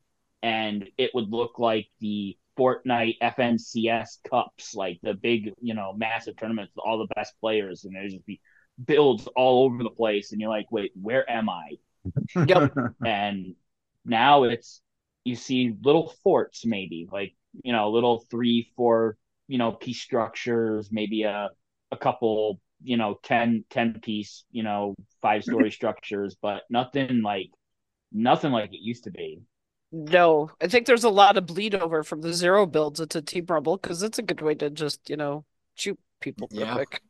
[0.42, 6.38] and it would look like the Fortnite FNCS Cups, like the big, you know, massive
[6.38, 8.40] tournaments with all the best players, and there'd just be
[8.84, 11.74] builds all over the place, and you're like, wait, where am I?
[12.48, 12.74] Yep.
[13.06, 13.56] and
[14.04, 14.82] now it's
[15.24, 17.34] you see little forts, maybe like
[17.64, 19.18] you know, little three, four,
[19.48, 21.50] you know, piece structures, maybe a
[21.92, 27.52] a couple, you know, 10, 10 piece, you know, five story structures, but nothing like
[28.12, 29.42] nothing like it used to be.
[29.92, 33.46] No, I think there's a lot of bleed over from the zero builds into Team
[33.48, 35.46] Rumble because it's a good way to just, you know,
[35.76, 36.74] shoot people yeah.
[36.74, 37.02] quick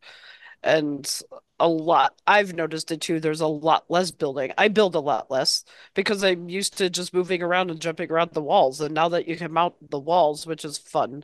[0.63, 1.21] and
[1.63, 4.51] a lot i've noticed it too there's a lot less building.
[4.57, 5.63] I build a lot less
[5.93, 9.29] because i'm used to just moving around and jumping around the walls and now that
[9.29, 11.23] you can mount the walls which is fun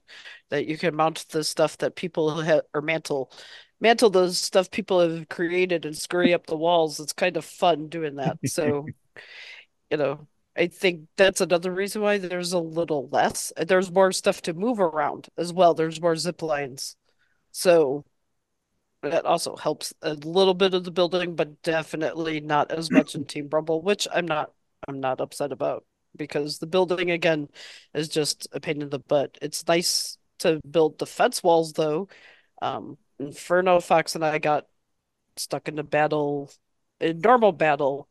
[0.49, 3.29] that you can mount the stuff that people have or mantle
[3.81, 7.89] mantle the stuff people have created and scurry up the walls it's kind of fun
[7.89, 8.37] doing that.
[8.47, 8.87] So
[9.91, 10.25] you know
[10.55, 14.79] i think that's another reason why there's a little less there's more stuff to move
[14.79, 16.95] around as well there's more zip lines.
[17.51, 18.05] So
[19.01, 23.25] that also helps a little bit of the building, but definitely not as much in
[23.25, 24.51] Team Rumble, which I'm not
[24.87, 25.85] I'm not upset about
[26.15, 27.49] because the building again
[27.93, 29.37] is just a pain in the butt.
[29.41, 32.07] It's nice to build defense walls though.
[32.61, 34.65] Um, Inferno Fox and I got
[35.37, 36.51] stuck in a battle,
[36.99, 38.09] in normal battle,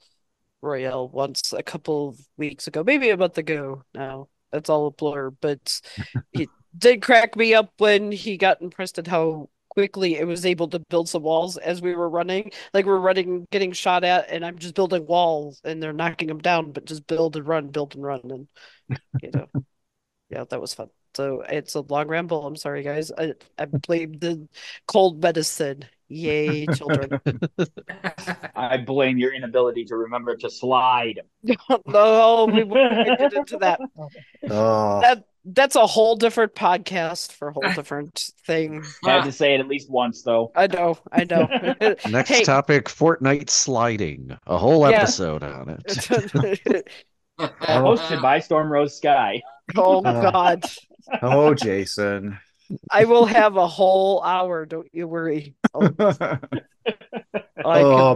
[0.62, 4.28] Royale once a couple of weeks ago, maybe a month ago now.
[4.51, 5.81] That's all a blur, but
[6.32, 6.48] it
[6.78, 10.80] did crack me up when he got impressed at how quickly it was able to
[10.80, 12.50] build some walls as we were running.
[12.74, 16.40] Like we're running, getting shot at, and I'm just building walls, and they're knocking them
[16.40, 18.48] down, but just build and run, build and run, and
[19.22, 19.46] you know,
[20.30, 20.88] yeah, that was fun.
[21.14, 22.44] So it's a long ramble.
[22.44, 23.12] I'm sorry, guys.
[23.16, 24.48] I I blame the
[24.88, 25.84] cold medicine.
[26.09, 27.20] Yay, children.
[28.56, 31.20] I blame your inability to remember to slide.
[31.86, 33.80] No, we won't get into that.
[34.50, 38.82] Oh, That that's a whole different podcast for a whole different thing.
[39.04, 40.50] I had to say it at least once, though.
[40.54, 41.46] I know, I know.
[42.08, 44.36] Next Hey, topic, Fortnite sliding.
[44.46, 44.98] A whole Yeah.
[44.98, 46.88] episode on it.
[47.38, 49.42] Hosted by Storm Rose Sky.
[49.76, 50.30] oh Uh.
[50.30, 50.64] God.
[51.22, 52.38] oh, Jason.
[52.90, 55.54] I will have a whole hour, don't you worry.
[55.74, 56.40] Oh, can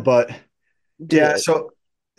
[0.02, 0.30] but
[0.98, 1.70] yeah, so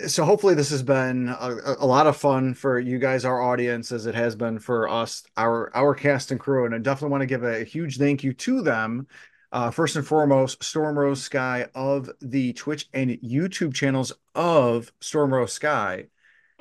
[0.08, 3.92] so hopefully this has been a, a lot of fun for you guys, our audience,
[3.92, 7.22] as it has been for us, our our cast and crew, and I definitely want
[7.22, 9.08] to give a huge thank you to them.
[9.52, 15.32] Uh, first and foremost, Storm Rose Sky of the Twitch and YouTube channels of Storm
[15.32, 16.08] Rose Sky.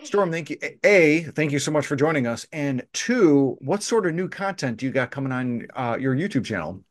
[0.05, 0.59] Storm, thank you.
[0.85, 2.47] A, thank you so much for joining us.
[2.53, 6.45] And two, what sort of new content do you got coming on uh, your YouTube
[6.45, 6.83] channel?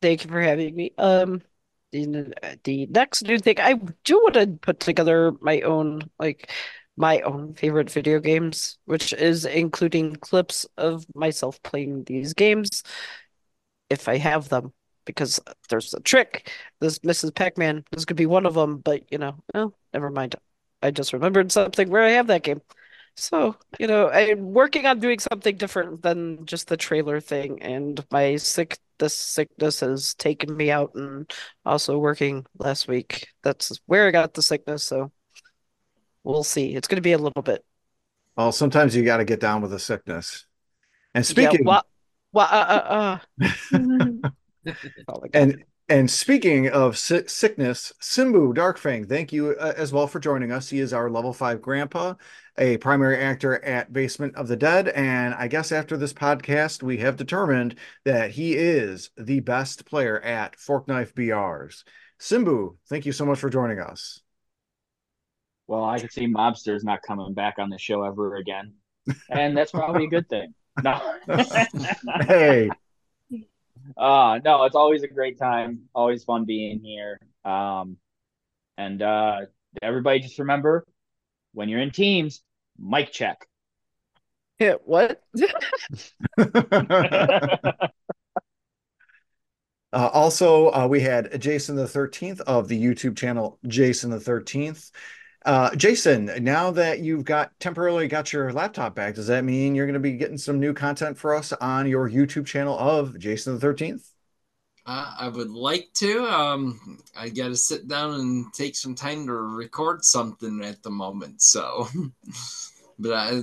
[0.00, 0.92] Thank you for having me.
[0.98, 1.42] Um,
[1.92, 2.32] the,
[2.64, 3.74] the next new thing, I
[4.04, 6.50] do want to put together my own, like,
[6.96, 12.82] my own favorite video games, which is including clips of myself playing these games,
[13.88, 14.72] if I have them,
[15.04, 16.50] because there's a trick.
[16.80, 17.34] This Mrs.
[17.34, 20.36] Pac-Man, this could be one of them, but you know, oh, never mind.
[20.82, 22.60] I just remembered something where I have that game.
[23.16, 28.04] So, you know, I'm working on doing something different than just the trailer thing, and
[28.10, 31.28] my sick this sickness has taken me out and
[31.66, 33.26] also working last week.
[33.42, 35.10] That's where I got the sickness, so
[36.22, 36.76] we'll see.
[36.76, 37.64] It's gonna be a little bit.
[38.36, 40.46] Well, sometimes you got to get down with a sickness.
[41.14, 41.84] And Yeah, speaking, what
[42.30, 43.48] what uh uh uh.
[44.68, 44.72] My
[45.04, 45.30] God.
[45.34, 50.50] And and speaking of si- sickness, Simbu Darkfang, thank you uh, as well for joining
[50.50, 50.70] us.
[50.70, 52.14] He is our level five grandpa,
[52.56, 56.96] a primary actor at Basement of the Dead, and I guess after this podcast, we
[56.98, 57.74] have determined
[58.06, 61.84] that he is the best player at Fork Knife BRs.
[62.18, 64.22] Simbu, thank you so much for joining us.
[65.66, 68.72] Well, I can see mobsters not coming back on the show ever again,
[69.28, 70.54] and that's probably a good thing.
[70.82, 70.98] No,
[72.26, 72.70] Hey,
[73.96, 75.82] uh, no, it's always a great time.
[75.94, 77.20] Always fun being here.
[77.44, 77.96] Um,
[78.76, 79.40] and uh,
[79.80, 80.86] everybody just remember
[81.52, 82.42] when you're in teams,
[82.78, 83.46] mic check.
[84.58, 85.22] Yeah, what?
[89.92, 94.90] Uh, also, uh, we had Jason the 13th of the YouTube channel Jason the 13th.
[95.44, 99.86] Uh, Jason, now that you've got temporarily got your laptop back, does that mean you're
[99.86, 103.58] going to be getting some new content for us on your YouTube channel of Jason
[103.58, 104.12] the 13th?
[104.84, 106.24] Uh, I would like to.
[106.24, 110.90] Um, I got to sit down and take some time to record something at the
[110.90, 111.42] moment.
[111.42, 111.88] So,
[112.98, 113.42] but I,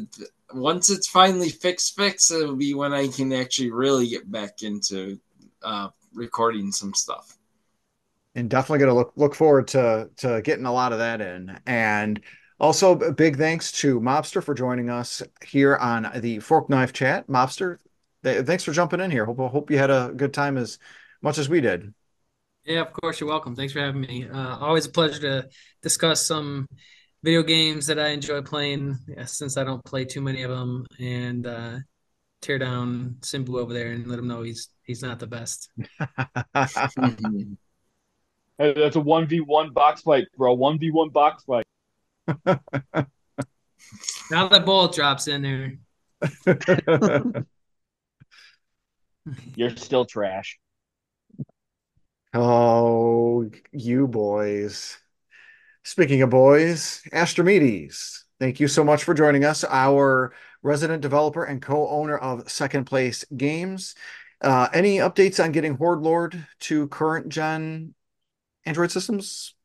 [0.53, 5.19] once it's finally fixed, fixed, it'll be when I can actually really get back into
[5.63, 7.38] uh, recording some stuff.
[8.35, 11.59] And definitely going to look look forward to to getting a lot of that in.
[11.65, 12.21] And
[12.59, 17.27] also, a big thanks to Mobster for joining us here on the Fork Knife Chat.
[17.27, 17.77] Mobster,
[18.23, 19.25] th- thanks for jumping in here.
[19.25, 20.77] Hope hope you had a good time as
[21.21, 21.93] much as we did.
[22.65, 23.55] Yeah, of course, you're welcome.
[23.55, 24.27] Thanks for having me.
[24.27, 25.49] Uh, always a pleasure to
[25.81, 26.67] discuss some
[27.23, 30.85] video games that I enjoy playing, yeah, since I don't play too many of them,
[30.99, 31.77] and uh,
[32.41, 35.69] tear down Simbu over there and let him know he's he's not the best.
[38.59, 40.53] Hey, that's a one v one box fight, bro.
[40.53, 41.65] One v one box fight.
[44.31, 45.73] Now that ball drops in there.
[49.55, 50.59] You're still trash.
[52.33, 54.97] Oh, you boys.
[55.83, 61.61] Speaking of boys, Astrimedes, thank you so much for joining us, our resident developer and
[61.61, 63.95] co-owner of Second Place Games.
[64.41, 67.95] Uh, any updates on getting Horde Lord to current gen
[68.69, 69.55] Android systems?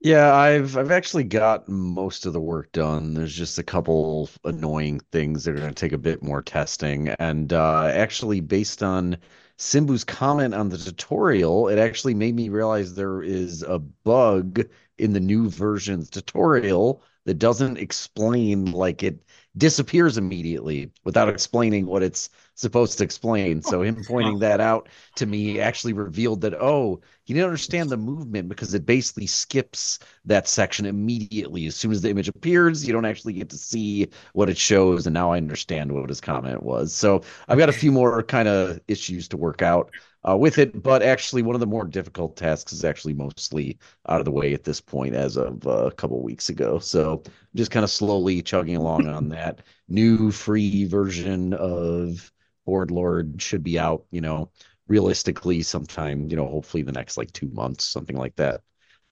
[0.00, 3.14] Yeah, I've I've actually got most of the work done.
[3.14, 7.08] There's just a couple annoying things that are going to take a bit more testing.
[7.10, 9.18] And uh, actually, based on
[9.58, 14.62] Simbu's comment on the tutorial, it actually made me realize there is a bug
[14.98, 19.22] in the new version's tutorial that doesn't explain like it
[19.56, 23.60] disappears immediately without explaining what it's supposed to explain.
[23.62, 27.96] So him pointing that out to me actually revealed that oh, he didn't understand the
[27.96, 32.86] movement because it basically skips that section immediately as soon as the image appears.
[32.86, 36.20] You don't actually get to see what it shows, and now I understand what his
[36.20, 36.94] comment was.
[36.94, 39.90] So I've got a few more kind of issues to work out
[40.28, 40.82] uh, with it.
[40.82, 43.78] But actually, one of the more difficult tasks is actually mostly
[44.08, 46.78] out of the way at this point as of uh, a couple weeks ago.
[46.78, 47.22] So
[47.54, 49.60] just kind of slowly chugging along on that.
[49.88, 52.32] New free version of
[52.64, 54.50] Horde Lord should be out, you know,
[54.88, 58.60] realistically sometime, you know, hopefully the next like two months, something like that.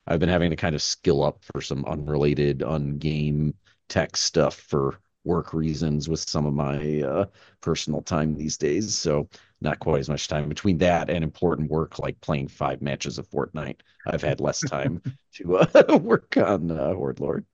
[0.06, 3.54] I've been having to kind of skill up for some unrelated, ungame
[3.88, 7.24] tech stuff for work reasons with some of my uh,
[7.60, 8.96] personal time these days.
[8.96, 9.28] So
[9.60, 13.28] not quite as much time between that and important work like playing five matches of
[13.28, 13.80] Fortnite.
[14.06, 15.02] I've had less time
[15.34, 17.44] to uh, work on uh, Horde Lord.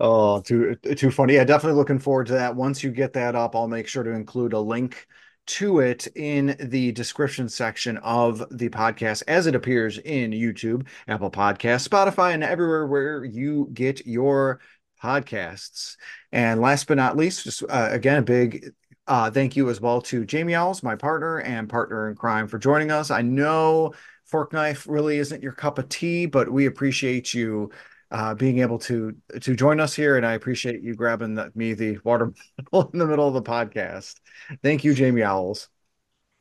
[0.00, 1.34] Oh, too too funny.
[1.34, 2.56] Yeah, definitely looking forward to that.
[2.56, 5.06] Once you get that up, I'll make sure to include a link
[5.44, 11.30] to it in the description section of the podcast as it appears in YouTube, Apple
[11.30, 14.60] Podcasts, Spotify, and everywhere where you get your
[15.02, 15.96] podcasts.
[16.30, 18.72] And last but not least, just uh, again, a big
[19.06, 22.58] uh, thank you as well to Jamie Owls, my partner and partner in crime, for
[22.58, 23.10] joining us.
[23.10, 23.94] I know
[24.26, 27.70] Fork Knife really isn't your cup of tea, but we appreciate you
[28.12, 31.72] uh, being able to to join us here, and I appreciate you grabbing the, me
[31.74, 32.32] the water
[32.70, 34.20] bottle in the middle of the podcast.
[34.62, 35.68] Thank you, Jamie Owls.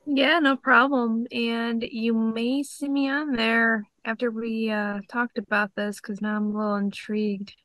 [0.06, 1.28] Yeah, no problem.
[1.32, 6.36] And you may see me on there after we uh, talked about this because now
[6.36, 7.56] I'm a little intrigued.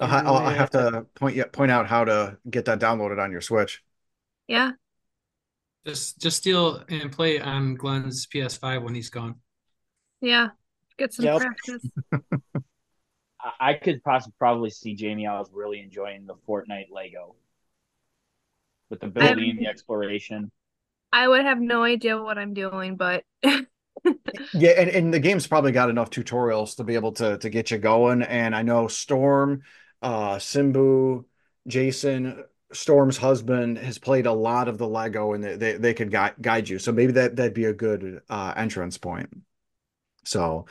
[0.00, 3.82] I'll, I'll have to point point out how to get that downloaded on your Switch.
[4.48, 4.72] Yeah.
[5.86, 9.36] Just just steal and play on Glenn's PS5 when he's gone.
[10.20, 10.48] Yeah.
[10.98, 11.40] Get some Yep.
[11.40, 11.84] practice.
[13.40, 17.34] I- I could possibly probably see Jamie I was really enjoying the Fortnite Lego
[18.90, 20.50] with the building and the exploration.
[21.12, 23.24] I would have no idea what I'm doing, but
[24.54, 27.70] Yeah, and, and the game's probably got enough tutorials to be able to to get
[27.70, 28.22] you going.
[28.22, 29.62] And I know Storm,
[30.00, 31.24] uh, Simbu,
[31.66, 36.10] Jason, Storm's husband has played a lot of the Lego, and they they, they could
[36.10, 36.78] guide guide you.
[36.78, 39.30] So maybe that that'd be a good uh, entrance point.
[40.24, 40.66] So,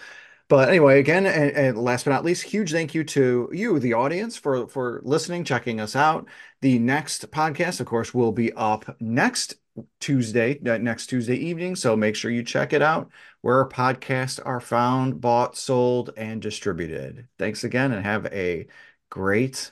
[0.47, 3.93] but anyway, again, and, and last but not least, huge thank you to you, the
[3.93, 6.27] audience, for for listening, checking us out.
[6.61, 9.55] The next podcast, of course, will be up next
[9.99, 11.75] Tuesday, next Tuesday evening.
[11.75, 13.09] So make sure you check it out
[13.41, 17.27] where podcasts are found, bought, sold, and distributed.
[17.37, 18.67] Thanks again, and have a
[19.09, 19.71] great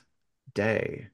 [0.54, 1.08] day.